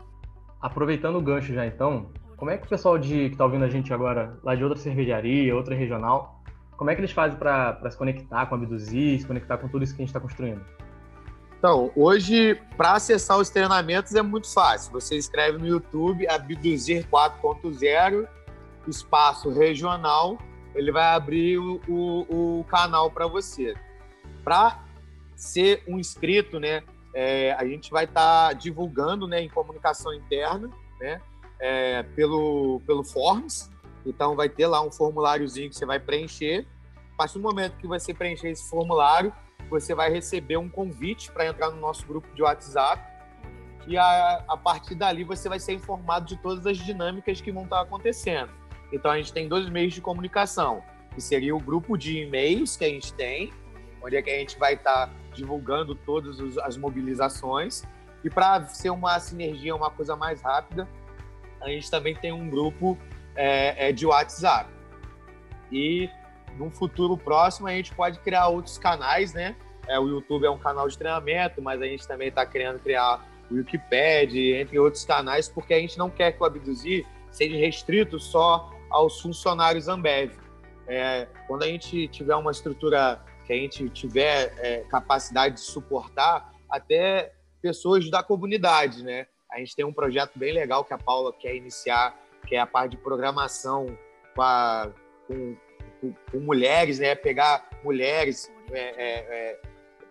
Aproveitando 0.61 1.17
o 1.17 1.23
gancho 1.23 1.55
já 1.55 1.67
então, 1.67 2.11
como 2.37 2.51
é 2.51 2.59
que 2.59 2.67
o 2.67 2.69
pessoal 2.69 2.99
de, 2.99 3.09
que 3.09 3.33
está 3.33 3.45
ouvindo 3.45 3.65
a 3.65 3.69
gente 3.69 3.93
agora, 3.93 4.39
lá 4.43 4.55
de 4.55 4.63
outra 4.63 4.79
cervejaria, 4.79 5.57
outra 5.57 5.75
regional, 5.75 6.43
como 6.77 6.91
é 6.91 6.95
que 6.95 7.01
eles 7.01 7.13
fazem 7.13 7.39
para 7.39 7.91
se 7.91 7.97
conectar 7.97 8.47
com 8.47 8.55
a 8.55 8.59
Abduzir, 8.59 9.19
se 9.21 9.27
conectar 9.27 9.57
com 9.59 9.69
tudo 9.69 9.83
isso 9.83 9.95
que 9.95 10.03
a 10.03 10.05
gente 10.05 10.11
está 10.11 10.21
construindo? 10.21 10.63
Então, 11.59 11.91
hoje, 11.95 12.59
para 12.77 12.93
acessar 12.93 13.39
os 13.39 13.51
treinamentos 13.51 14.15
é 14.15 14.23
muito 14.23 14.51
fácil. 14.51 14.93
Você 14.93 15.17
escreve 15.17 15.59
no 15.59 15.67
YouTube 15.67 16.27
Abduzir 16.27 17.07
4.0, 17.11 18.27
espaço 18.89 19.51
regional, 19.51 20.39
ele 20.75 20.91
vai 20.91 21.15
abrir 21.15 21.59
o, 21.59 21.81
o, 21.87 22.61
o 22.61 22.65
canal 22.65 23.11
para 23.11 23.27
você. 23.27 23.75
Para 24.43 24.83
ser 25.41 25.83
um 25.89 25.99
inscrito, 25.99 26.61
né, 26.61 26.83
é, 27.15 27.53
a 27.53 27.65
gente 27.65 27.91
vai 27.91 28.05
estar 28.05 28.49
tá 28.49 28.53
divulgando 28.53 29.27
né, 29.27 29.41
em 29.41 29.49
comunicação 29.49 30.13
interna, 30.13 30.71
né, 31.01 31.21
é, 31.59 32.03
pelo, 32.03 32.81
pelo 32.87 33.03
Forms. 33.03 33.71
Então, 34.05 34.37
vai 34.37 34.49
ter 34.49 34.67
lá 34.67 34.83
um 34.83 34.91
formuláriozinho 34.91 35.69
que 35.71 35.77
você 35.77 35.87
vai 35.87 35.99
preencher. 35.99 36.67
A 37.15 37.17
partir 37.17 37.35
do 37.35 37.43
momento 37.43 37.77
que 37.77 37.87
você 37.87 38.15
preencher 38.15 38.49
esse 38.49 38.69
formulário, 38.69 39.33
você 39.69 39.95
vai 39.95 40.11
receber 40.11 40.57
um 40.57 40.69
convite 40.69 41.31
para 41.31 41.47
entrar 41.47 41.71
no 41.71 41.81
nosso 41.81 42.07
grupo 42.07 42.29
de 42.35 42.43
WhatsApp 42.43 43.03
e 43.87 43.97
a, 43.97 44.45
a, 44.49 44.57
partir 44.57 44.95
dali 44.95 45.25
você 45.25 45.49
vai 45.49 45.59
ser 45.59 45.73
informado 45.73 46.27
de 46.27 46.37
todas 46.37 46.67
as 46.67 46.77
dinâmicas 46.77 47.41
que 47.41 47.51
vão 47.51 47.65
estar 47.65 47.81
acontecendo. 47.81 48.51
Então 48.93 49.11
a 49.11 49.17
gente 49.17 49.33
tem 49.33 49.49
dois 49.49 49.69
meios 49.69 49.95
de 49.95 50.01
comunicação, 50.01 50.83
que 51.15 51.21
seria 51.21 51.55
o 51.55 51.61
grupo 51.61 51.97
de 51.97 52.19
e-mails 52.19 52.77
que 52.77 52.85
a 52.85 52.89
gente 52.89 53.13
tem, 53.15 53.53
onde 54.03 54.17
é 54.17 54.23
que 54.23 54.31
a 54.31 54.39
gente 54.39 54.59
vai 54.59 54.75
estar 54.75 55.11
divulgando 55.33 55.95
todas 55.95 56.59
as 56.59 56.77
mobilizações. 56.77 57.83
E 58.23 58.31
para 58.31 58.65
ser 58.67 58.91
uma 58.91 59.19
sinergia, 59.19 59.75
uma 59.75 59.91
coisa 59.91 60.15
mais 60.15 60.43
rápida, 60.43 60.89
a 61.61 61.69
gente 61.69 61.91
também 61.91 62.15
tem 62.15 62.33
um 62.33 62.49
grupo 62.49 62.99
é, 63.35 63.89
é 63.89 63.93
de 63.93 64.07
WhatsApp. 64.07 64.71
E 65.73 66.09
num 66.57 66.71
futuro 66.71 67.17
próximo 67.17 67.69
a 67.69 67.73
gente 67.73 67.95
pode 67.95 68.19
criar 68.21 68.49
outros 68.49 68.79
canais, 68.79 69.33
né? 69.33 69.57
É, 69.87 69.99
o 69.99 70.09
YouTube 70.09 70.45
é 70.45 70.51
um 70.51 70.59
canal 70.59 70.89
de 70.89 70.97
treinamento, 70.97 71.63
mas 71.63 71.81
a 71.81 71.87
gente 71.87 72.07
também 72.07 72.29
está 72.29 72.45
querendo 72.45 72.79
criar 72.79 73.27
o 73.51 73.55
Wikipedia, 73.55 74.61
entre 74.61 74.79
outros 74.79 75.05
canais, 75.05 75.49
porque 75.49 75.75
a 75.75 75.79
gente 75.79 75.99
não 75.99 76.09
quer 76.09 76.33
que 76.33 76.43
o 76.43 76.45
Abduzir 76.47 77.07
seja 77.31 77.57
restrito 77.57 78.19
só 78.19 78.71
aos 78.89 79.21
funcionários 79.21 79.89
Ambev. 79.89 80.33
É, 80.87 81.27
quando 81.47 81.63
a 81.63 81.67
gente 81.67 82.09
tiver 82.09 82.35
uma 82.35 82.51
estrutura 82.51 83.21
a 83.53 83.57
gente 83.57 83.89
tiver 83.91 84.55
é, 84.59 84.85
capacidade 84.89 85.57
de 85.57 85.61
suportar, 85.61 86.53
até 86.69 87.33
pessoas 87.61 88.11
da 88.11 88.23
comunidade, 88.23 89.03
né? 89.03 89.27
A 89.51 89.59
gente 89.59 89.75
tem 89.75 89.85
um 89.85 89.93
projeto 89.93 90.39
bem 90.39 90.53
legal 90.53 90.85
que 90.85 90.95
a 90.95 90.99
Paula 90.99 91.33
quer 91.33 91.55
iniciar, 91.57 92.17
que 92.47 92.55
é 92.55 92.61
a 92.61 92.67
parte 92.67 92.93
de 92.93 92.97
programação 92.99 93.87
com, 94.35 94.43
a, 94.43 94.91
com 95.27 95.57
com, 96.01 96.15
com 96.31 96.39
mulheres, 96.39 96.99
né? 96.99 97.15
Pegar 97.15 97.69
mulheres 97.85 98.51
é, 98.73 98.79
é, 98.81 99.51
é 99.51 99.59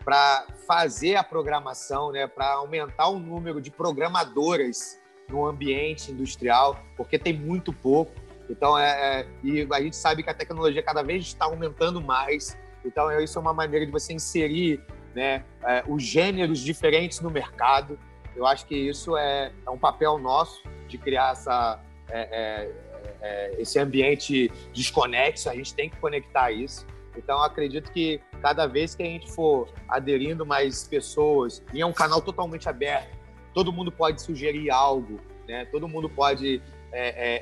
para 0.04 0.45
fazer 0.65 1.15
a 1.15 1.23
programação, 1.23 2.12
né? 2.12 2.28
Para 2.28 2.54
aumentar 2.54 3.10
o 3.10 3.19
número 3.19 3.60
de 3.60 3.71
programadoras 3.71 4.97
no 5.28 5.45
ambiente 5.45 6.12
industrial, 6.12 6.80
porque 6.95 7.19
tem 7.19 7.34
muito 7.34 7.73
pouco. 7.73 8.12
Então, 8.49 8.78
é, 8.78 9.21
é, 9.21 9.28
e 9.43 9.67
a 9.71 9.82
gente 9.82 9.95
sabe 9.95 10.23
que 10.23 10.30
a 10.30 10.34
tecnologia 10.34 10.82
cada 10.82 11.04
vez 11.04 11.23
está 11.23 11.45
aumentando 11.45 12.02
mais. 12.02 12.58
Então, 12.86 13.12
isso 13.20 13.38
é 13.38 13.42
uma 13.42 13.54
maneira 13.54 13.86
de 13.86 13.92
você 13.92 14.13
inserir 14.13 14.82
né, 15.13 15.44
é, 15.63 15.84
os 15.88 16.04
gêneros 16.04 16.60
diferentes 16.60 17.20
no 17.20 17.30
mercado. 17.30 18.00
Eu 18.36 18.46
acho 18.46 18.65
que 18.65 18.76
isso 18.76 19.18
é, 19.18 19.52
é 19.65 19.70
um 19.70 19.78
papel 19.78 20.18
nosso 20.18 20.63
de 20.88 20.98
criar 20.98 21.32
essa, 21.34 21.80
é, 22.10 22.20
é 22.32 22.89
é, 23.22 23.56
esse 23.58 23.80
ambiente 23.80 24.52
desconexo, 24.74 25.50
a 25.50 25.56
gente 25.56 25.74
tem 25.74 25.89
que 25.89 25.98
conectar 25.98 26.52
isso. 26.52 26.86
Então, 27.18 27.42
acredito 27.42 27.92
que 27.92 28.22
cada 28.42 28.65
vez 28.65 28.96
que 28.96 29.04
a 29.04 29.06
gente 29.06 29.30
for 29.32 29.70
aderindo 29.88 30.46
mais 30.46 30.88
pessoas, 30.88 31.63
e 31.74 31.82
é 31.82 31.86
um 31.86 31.94
canal 31.94 32.22
totalmente 32.22 32.70
aberto, 32.70 33.18
todo 33.54 33.74
mundo 33.74 33.92
pode 33.92 34.22
sugerir 34.22 34.70
algo, 34.70 35.20
né? 35.48 35.65
todo 35.65 35.88
mundo 35.88 36.10
pode, 36.10 36.62
é, 36.92 37.10
é, 37.10 37.42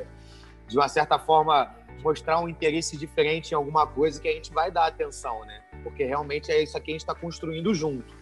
é, 0.00 0.06
de 0.66 0.76
uma 0.76 0.88
certa 0.88 1.18
forma, 1.18 1.72
mostrar 2.02 2.40
um 2.40 2.48
interesse 2.48 2.96
diferente 2.96 3.52
em 3.52 3.54
alguma 3.54 3.86
coisa 3.86 4.20
que 4.20 4.28
a 4.28 4.32
gente 4.32 4.52
vai 4.52 4.70
dar 4.70 4.86
atenção, 4.86 5.44
né? 5.44 5.62
porque 5.82 6.04
realmente 6.04 6.50
é 6.50 6.62
isso 6.62 6.76
aqui 6.76 6.86
que 6.86 6.90
a 6.92 6.94
gente 6.94 7.02
está 7.02 7.14
construindo 7.14 7.74
junto. 7.74 8.14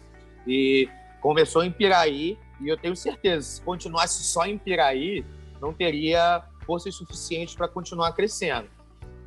E 0.46 0.88
começou 1.20 1.62
em 1.62 1.70
Piraí, 1.70 2.38
e 2.60 2.68
eu 2.68 2.76
tenho 2.76 2.96
certeza, 2.96 3.46
se 3.46 3.62
continuasse 3.62 4.22
só 4.24 4.46
em 4.46 4.58
Piraí, 4.58 5.24
não 5.60 5.72
teria 5.72 6.42
forças 6.64 6.94
suficientes 6.94 7.54
para 7.54 7.68
continuar 7.68 8.12
crescendo. 8.12 8.68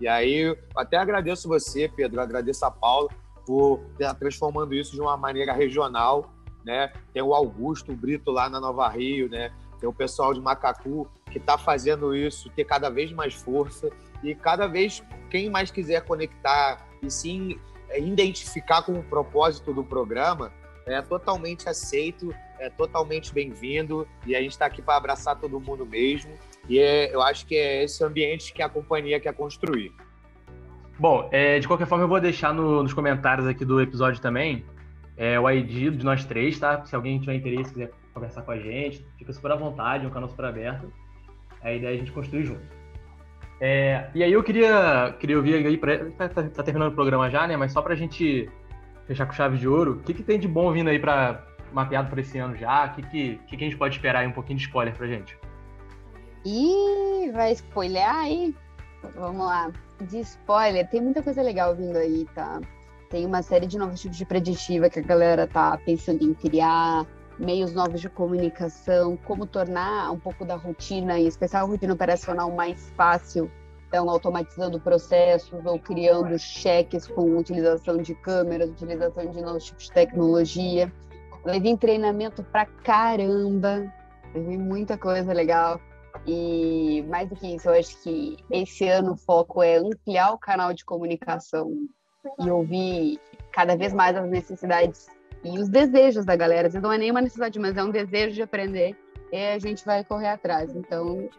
E 0.02 0.08
aí, 0.08 0.56
até 0.76 0.98
agradeço 0.98 1.48
você, 1.48 1.88
Pedro, 1.88 2.20
agradeço 2.20 2.66
a 2.66 2.72
Paula 2.72 3.10
por 3.46 3.82
estar 3.94 4.14
transformando 4.16 4.74
isso 4.74 4.94
de 4.94 5.02
uma 5.02 5.16
maneira 5.16 5.54
regional, 5.54 6.34
né? 6.66 6.92
Tem 7.14 7.22
o 7.22 7.34
Augusto, 7.34 7.92
o 7.92 7.96
Brito 7.96 8.32
lá 8.32 8.50
na 8.50 8.60
Nova 8.60 8.88
Rio, 8.90 9.30
né? 9.30 9.54
Tem 9.80 9.88
o 9.88 9.94
pessoal 9.94 10.34
de 10.34 10.42
Macacu 10.42 11.08
que 11.30 11.38
está 11.38 11.58
fazendo 11.58 12.16
isso 12.16 12.50
ter 12.52 12.64
cada 12.64 12.90
vez 12.90 13.12
mais 13.12 13.34
força 13.34 13.90
e 14.24 14.34
cada 14.34 14.68
vez 14.68 15.04
quem 15.30 15.50
mais 15.50 15.70
quiser 15.70 16.02
conectar 16.06 16.88
e 17.02 17.12
sim 17.12 17.60
é, 17.90 18.00
identificar 18.00 18.82
com 18.84 18.94
o 18.94 19.04
propósito 19.04 19.74
do 19.74 19.84
programa 19.84 20.52
é 20.86 21.02
totalmente 21.02 21.68
aceito 21.70 22.34
é 22.64 22.70
totalmente 22.70 23.34
bem-vindo 23.34 24.08
e 24.26 24.36
a 24.36 24.42
gente 24.42 24.52
está 24.52 24.66
aqui 24.66 24.82
para 24.82 24.96
abraçar 24.96 25.38
todo 25.38 25.60
mundo 25.60 25.86
mesmo. 25.86 26.32
E 26.70 26.80
é, 26.80 27.14
eu 27.14 27.22
acho 27.22 27.46
que 27.46 27.56
é 27.56 27.84
esse 27.84 28.02
ambiente 28.04 28.54
que 28.54 28.62
a 28.62 28.70
companhia 28.70 29.20
quer 29.20 29.34
construir. 29.34 29.92
Bom, 30.98 31.28
é, 31.32 31.60
de 31.60 31.68
qualquer 31.68 31.88
forma, 31.88 32.06
eu 32.06 32.08
vou 32.08 32.22
deixar 32.22 32.54
no, 32.54 32.82
nos 32.82 32.94
comentários 32.94 33.46
aqui 33.48 33.66
do 33.66 33.82
episódio 33.82 34.22
também 34.22 34.64
é, 35.18 35.40
o 35.40 35.50
ID 35.50 35.92
de 35.92 36.06
nós 36.06 36.24
três, 36.26 36.58
tá? 36.58 36.86
Se 36.86 36.96
alguém 36.96 37.20
tiver 37.20 37.36
interesse, 37.36 37.74
quiser 37.74 37.92
conversar 38.14 38.44
com 38.44 38.52
a 38.52 38.58
gente, 38.58 39.06
fica 39.18 39.34
super 39.34 39.52
à 39.52 39.56
vontade, 39.56 40.06
é 40.06 40.08
um 40.08 40.12
canal 40.12 40.30
super 40.30 40.46
aberto. 40.46 40.92
A 41.62 41.74
ideia 41.74 41.92
é 41.92 41.96
a 41.96 41.98
gente 41.98 42.12
construir 42.12 42.46
junto. 42.46 42.83
É, 43.66 44.10
e 44.14 44.22
aí 44.22 44.34
eu 44.34 44.44
queria, 44.44 45.16
queria 45.18 45.38
ouvir 45.38 45.66
aí, 45.66 45.78
pra, 45.78 45.98
tá, 46.18 46.28
tá, 46.28 46.44
tá, 46.44 46.64
terminando 46.64 46.92
o 46.92 46.96
programa 46.96 47.30
já, 47.30 47.48
né? 47.48 47.56
Mas 47.56 47.72
só 47.72 47.82
pra 47.82 47.96
gente 47.96 48.50
fechar 49.08 49.26
com 49.26 49.32
chave 49.32 49.58
de 49.58 49.66
ouro, 49.66 49.94
o 49.94 50.00
que, 50.00 50.14
que 50.14 50.22
tem 50.22 50.38
de 50.38 50.50
bom 50.50 50.70
vindo 50.74 50.90
aí 50.90 51.00
para 51.00 51.48
mapeado 51.72 52.10
para 52.10 52.20
esse 52.20 52.38
ano 52.38 52.58
já? 52.58 52.88
O 52.88 52.96
que, 52.96 53.04
que, 53.04 53.40
que, 53.48 53.56
que 53.56 53.64
a 53.64 53.70
gente 53.70 53.78
pode 53.78 53.96
esperar 53.96 54.20
aí? 54.20 54.28
Um 54.28 54.34
pouquinho 54.34 54.58
de 54.58 54.66
spoiler 54.66 54.94
pra 54.94 55.08
gente. 55.08 55.38
Ih, 56.44 57.32
vai 57.32 57.54
spoiler 57.54 58.06
aí? 58.06 58.54
Vamos 59.16 59.46
lá. 59.46 59.72
De 60.02 60.20
spoiler, 60.20 60.86
tem 60.90 61.00
muita 61.00 61.24
coisa 61.24 61.42
legal 61.42 61.74
vindo 61.74 61.96
aí, 61.96 62.28
tá? 62.36 62.60
Tem 63.10 63.26
uma 63.26 63.42
série 63.42 63.66
de 63.66 63.78
novos 63.78 64.02
tipos 64.02 64.18
de 64.18 64.26
preditiva 64.26 64.90
que 64.90 65.00
a 65.00 65.04
galera 65.04 65.48
tá 65.48 65.80
pensando 65.86 66.22
em 66.22 66.34
criar, 66.34 67.06
meios 67.40 67.74
novos 67.74 68.02
de 68.02 68.10
comunicação, 68.10 69.18
como 69.18 69.46
tornar 69.46 70.12
um 70.12 70.20
pouco 70.20 70.46
da 70.46 70.56
rotina, 70.56 71.20
em 71.20 71.28
especial 71.28 71.66
a 71.66 71.70
rotina 71.70 71.94
operacional, 71.94 72.52
mais 72.52 72.92
fácil. 72.92 73.52
Então, 73.88 74.10
automatizando 74.10 74.80
processos 74.80 75.64
ou 75.66 75.78
criando 75.78 76.38
cheques 76.40 77.08
com 77.08 77.38
utilização 77.38 77.98
de 77.98 78.16
câmeras, 78.16 78.70
utilização 78.70 79.30
de 79.30 79.40
novos 79.42 79.66
tipos 79.66 79.84
de 79.84 79.92
tecnologia. 79.92 80.92
Levei 81.46 81.78
treinamento 81.78 82.44
pra 82.44 82.66
caramba, 82.66 83.92
levei 84.34 84.58
muita 84.58 84.98
coisa 84.98 85.32
legal. 85.32 85.80
E 86.26 87.04
mais 87.08 87.30
do 87.30 87.36
que 87.36 87.56
isso, 87.56 87.70
eu 87.70 87.74
acho 87.74 88.02
que 88.02 88.38
esse 88.50 88.88
ano 88.88 89.14
o 89.14 89.18
foco 89.18 89.62
é 89.62 89.78
ampliar 89.78 90.32
o 90.32 90.40
canal 90.40 90.74
de 90.74 90.84
comunicação 90.86 91.72
e 92.40 92.50
ouvir 92.50 93.20
cada 93.52 93.76
vez 93.76 93.94
mais 93.94 94.16
as 94.16 94.28
necessidades 94.30 95.08
e 95.44 95.60
os 95.60 95.70
desejos 95.70 96.26
da 96.26 96.36
galera. 96.36 96.70
Não 96.82 96.92
é 96.92 96.98
nenhuma 96.98 97.22
necessidade, 97.22 97.60
mas 97.60 97.76
é 97.76 97.84
um 97.84 97.92
desejo 97.92 98.34
de 98.34 98.42
aprender 98.42 98.96
e 99.32 99.38
a 99.38 99.60
gente 99.60 99.84
vai 99.86 100.04
correr 100.04 100.30
atrás. 100.30 100.76
Então, 100.76 101.30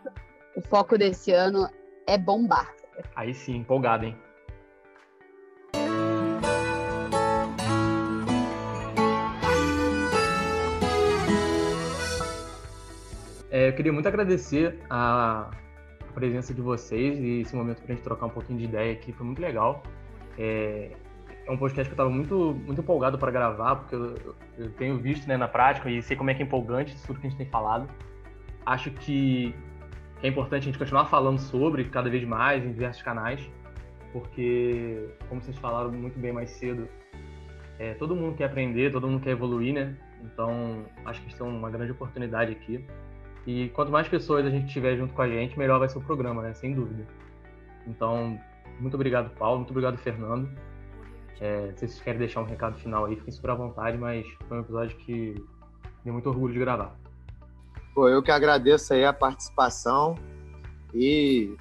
o 0.56 0.60
foco 0.60 0.98
desse 0.98 1.32
ano 1.32 1.68
é 2.06 2.18
bombar. 2.18 2.72
Aí 3.16 3.32
sim, 3.32 3.56
empolgado, 3.56 4.04
hein? 4.04 4.16
É, 13.50 13.68
eu 13.68 13.72
queria 13.72 13.92
muito 13.92 14.08
agradecer 14.08 14.80
a 14.90 15.48
presença 16.12 16.52
de 16.52 16.60
vocês 16.60 17.18
e 17.20 17.40
esse 17.42 17.54
momento 17.54 17.82
para 17.82 17.92
a 17.92 17.94
gente 17.94 18.04
trocar 18.04 18.26
um 18.26 18.30
pouquinho 18.30 18.58
de 18.58 18.64
ideia 18.64 18.92
aqui, 18.92 19.12
foi 19.12 19.24
muito 19.24 19.40
legal. 19.40 19.82
É, 20.36 20.90
é 21.46 21.50
um 21.50 21.57
podcast 21.57 21.88
que 21.88 21.92
eu 21.92 21.94
estava 21.94 22.11
muito, 22.11 22.54
muito 22.64 22.80
empolgado 22.80 23.18
para 23.18 23.30
gravar, 23.30 23.76
porque 23.76 23.94
eu, 23.94 24.37
eu, 24.59 24.70
tenho 24.72 24.98
visto 24.98 25.26
né, 25.26 25.37
na 25.37 25.46
prática 25.46 25.90
e 25.90 26.02
sei 26.02 26.16
como 26.16 26.30
é 26.30 26.35
que 26.35 26.42
é 26.42 26.46
empolgante 26.46 26.96
tudo 27.07 27.20
que 27.20 27.26
a 27.26 27.30
gente 27.30 27.38
tem 27.38 27.46
falado. 27.46 27.88
Acho 28.64 28.90
que, 28.90 29.54
que 30.20 30.26
é 30.26 30.28
importante 30.28 30.62
a 30.62 30.64
gente 30.66 30.78
continuar 30.78 31.04
falando 31.07 31.38
sobre 31.38 31.85
cada 31.85 32.09
vez 32.09 32.24
mais 32.24 32.64
em 32.64 32.72
diversos 32.72 33.02
canais, 33.02 33.46
porque, 34.12 35.09
como 35.28 35.42
vocês 35.42 35.59
falaram 35.59 35.92
muito 35.92 36.18
bem 36.18 36.33
mais 36.33 36.50
cedo, 36.50 36.88
é, 37.78 37.92
todo 37.94 38.16
mundo 38.16 38.37
quer 38.37 38.44
aprender, 38.44 38.90
todo 38.90 39.07
mundo 39.07 39.20
quer 39.20 39.30
evoluir, 39.30 39.74
né? 39.74 39.96
Então, 40.22 40.87
acho 41.04 41.20
que 41.20 41.28
isso 41.28 41.42
é 41.42 41.46
uma 41.46 41.68
grande 41.68 41.92
oportunidade 41.92 42.52
aqui. 42.52 42.85
E 43.46 43.68
quanto 43.70 43.92
mais 43.92 44.09
pessoas 44.09 44.46
a 44.46 44.50
gente 44.50 44.72
tiver 44.72 44.96
junto 44.96 45.12
com 45.12 45.20
a 45.20 45.28
gente, 45.28 45.59
melhor 45.59 45.78
vai 45.78 45.88
ser 45.88 45.98
o 45.98 46.00
programa, 46.00 46.40
né? 46.40 46.54
Sem 46.54 46.72
dúvida. 46.72 47.04
Então, 47.87 48.40
muito 48.80 48.94
obrigado, 48.94 49.30
Paulo. 49.37 49.59
Muito 49.59 49.70
obrigado, 49.70 49.98
Fernando. 49.98 50.48
É, 51.40 51.73
se 51.73 51.87
vocês 51.87 52.01
querem 52.01 52.18
deixar 52.18 52.40
um 52.40 52.44
recado 52.44 52.77
final 52.79 53.07
aí, 53.07 53.16
fiquem 53.16 53.33
super 53.33 53.51
à 53.51 53.55
vontade, 53.55 53.99
mas 53.99 54.27
foi 54.49 54.59
um 54.59 54.61
episódio 54.61 54.97
que 54.99 55.35
deu 56.05 56.12
muito 56.12 56.29
orgulho 56.29 56.53
de 56.53 56.59
gravar. 56.59 56.94
Pô, 57.94 58.09
eu 58.09 58.23
que 58.23 58.31
agradeço 58.31 58.92
aí 58.92 59.05
a 59.05 59.12
participação 59.12 60.16
e 60.92 61.57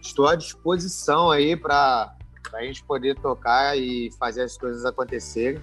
estou 0.00 0.26
à 0.26 0.34
disposição 0.34 1.30
aí 1.30 1.56
para 1.56 2.14
a 2.52 2.62
gente 2.62 2.82
poder 2.84 3.16
tocar 3.16 3.76
e 3.76 4.10
fazer 4.18 4.42
as 4.42 4.56
coisas 4.56 4.84
acontecerem. 4.84 5.62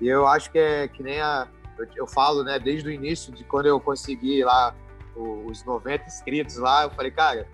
E 0.00 0.08
eu 0.08 0.26
acho 0.26 0.50
que 0.50 0.58
é 0.58 0.88
que 0.88 1.02
nem 1.02 1.20
a, 1.20 1.48
eu, 1.78 1.86
eu, 1.96 2.06
falo, 2.06 2.42
né, 2.42 2.58
desde 2.58 2.88
o 2.88 2.92
início, 2.92 3.32
de 3.32 3.44
quando 3.44 3.66
eu 3.66 3.80
consegui 3.80 4.44
lá 4.44 4.74
os 5.16 5.64
90 5.64 6.04
inscritos 6.04 6.56
lá, 6.56 6.84
eu 6.84 6.90
falei, 6.90 7.10
cara, 7.10 7.48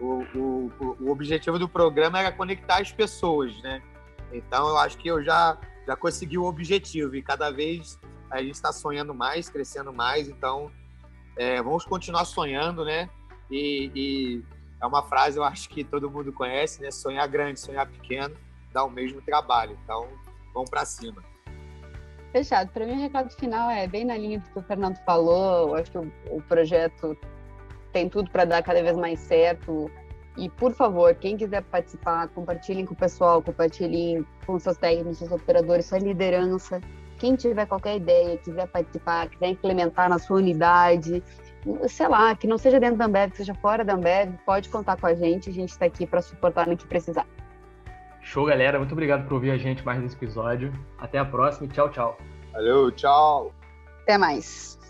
o, 0.00 0.24
o, 0.34 0.96
o 1.00 1.10
objetivo 1.10 1.58
do 1.58 1.68
programa 1.68 2.18
era 2.18 2.32
conectar 2.32 2.80
as 2.80 2.90
pessoas, 2.90 3.56
né? 3.62 3.80
Então 4.34 4.68
eu 4.68 4.78
acho 4.78 4.98
que 4.98 5.08
eu 5.08 5.22
já, 5.22 5.56
já 5.86 5.96
consegui 5.96 6.36
o 6.36 6.44
objetivo 6.44 7.14
e 7.14 7.22
cada 7.22 7.50
vez 7.50 7.98
a 8.30 8.42
gente 8.42 8.54
está 8.54 8.72
sonhando 8.72 9.14
mais, 9.14 9.48
crescendo 9.48 9.92
mais, 9.92 10.28
então 10.28 10.70
é, 11.36 11.62
vamos 11.62 11.84
continuar 11.84 12.24
sonhando, 12.24 12.84
né? 12.84 13.08
E, 13.50 13.90
e, 13.94 14.44
é 14.80 14.86
uma 14.86 15.02
frase 15.02 15.38
eu 15.38 15.44
acho 15.44 15.68
que 15.68 15.84
todo 15.84 16.10
mundo 16.10 16.32
conhece, 16.32 16.82
né? 16.82 16.90
Sonhar 16.90 17.26
grande, 17.28 17.60
sonhar 17.60 17.86
pequeno, 17.86 18.34
dá 18.72 18.84
o 18.84 18.90
mesmo 18.90 19.22
trabalho. 19.22 19.78
Então 19.84 20.08
vamos 20.52 20.68
para 20.68 20.84
cima. 20.84 21.22
Fechado. 22.32 22.72
Para 22.72 22.84
mim, 22.84 22.94
o 22.94 23.00
recado 23.00 23.30
final 23.30 23.70
é 23.70 23.86
bem 23.86 24.04
na 24.04 24.16
linha 24.16 24.40
do 24.40 24.50
que 24.50 24.58
o 24.58 24.62
Fernando 24.62 24.96
falou. 25.04 25.68
Eu 25.68 25.74
acho 25.76 25.90
que 25.92 25.98
o, 25.98 26.12
o 26.30 26.42
projeto 26.42 27.16
tem 27.92 28.08
tudo 28.08 28.28
para 28.30 28.44
dar 28.44 28.62
cada 28.62 28.82
vez 28.82 28.96
mais 28.96 29.20
certo. 29.20 29.88
E, 30.36 30.48
por 30.48 30.72
favor, 30.72 31.14
quem 31.14 31.36
quiser 31.36 31.62
participar, 31.62 32.28
compartilhem 32.28 32.84
com 32.84 32.94
o 32.94 32.96
pessoal, 32.96 33.40
compartilhem 33.40 34.26
com 34.46 34.58
seus 34.58 34.76
técnicos, 34.76 35.18
seus 35.18 35.30
operadores, 35.30 35.86
sua 35.86 35.98
liderança. 35.98 36.80
Quem 37.18 37.36
tiver 37.36 37.66
qualquer 37.66 37.96
ideia, 37.96 38.36
quiser 38.38 38.66
participar, 38.66 39.28
quiser 39.28 39.48
implementar 39.50 40.08
na 40.08 40.18
sua 40.18 40.38
unidade, 40.38 41.22
sei 41.88 42.08
lá, 42.08 42.34
que 42.34 42.46
não 42.46 42.58
seja 42.58 42.78
dentro 42.80 42.96
da 42.96 43.06
Ambev, 43.06 43.30
que 43.30 43.38
seja 43.38 43.54
fora 43.54 43.84
da 43.84 43.94
Ambev, 43.94 44.34
pode 44.44 44.68
contar 44.68 44.96
com 44.96 45.06
a 45.06 45.14
gente. 45.14 45.50
A 45.50 45.52
gente 45.52 45.70
está 45.70 45.86
aqui 45.86 46.06
para 46.06 46.20
suportar 46.20 46.66
no 46.66 46.76
que 46.76 46.86
precisar. 46.86 47.26
Show, 48.20 48.46
galera. 48.46 48.78
Muito 48.78 48.92
obrigado 48.92 49.24
por 49.24 49.34
ouvir 49.34 49.50
a 49.50 49.56
gente 49.56 49.84
mais 49.84 50.00
nesse 50.00 50.16
episódio. 50.16 50.72
Até 50.98 51.18
a 51.18 51.24
próxima 51.24 51.66
e 51.66 51.68
tchau, 51.68 51.90
tchau. 51.90 52.18
Valeu, 52.52 52.90
tchau. 52.90 53.52
Até 54.02 54.18
mais. 54.18 54.83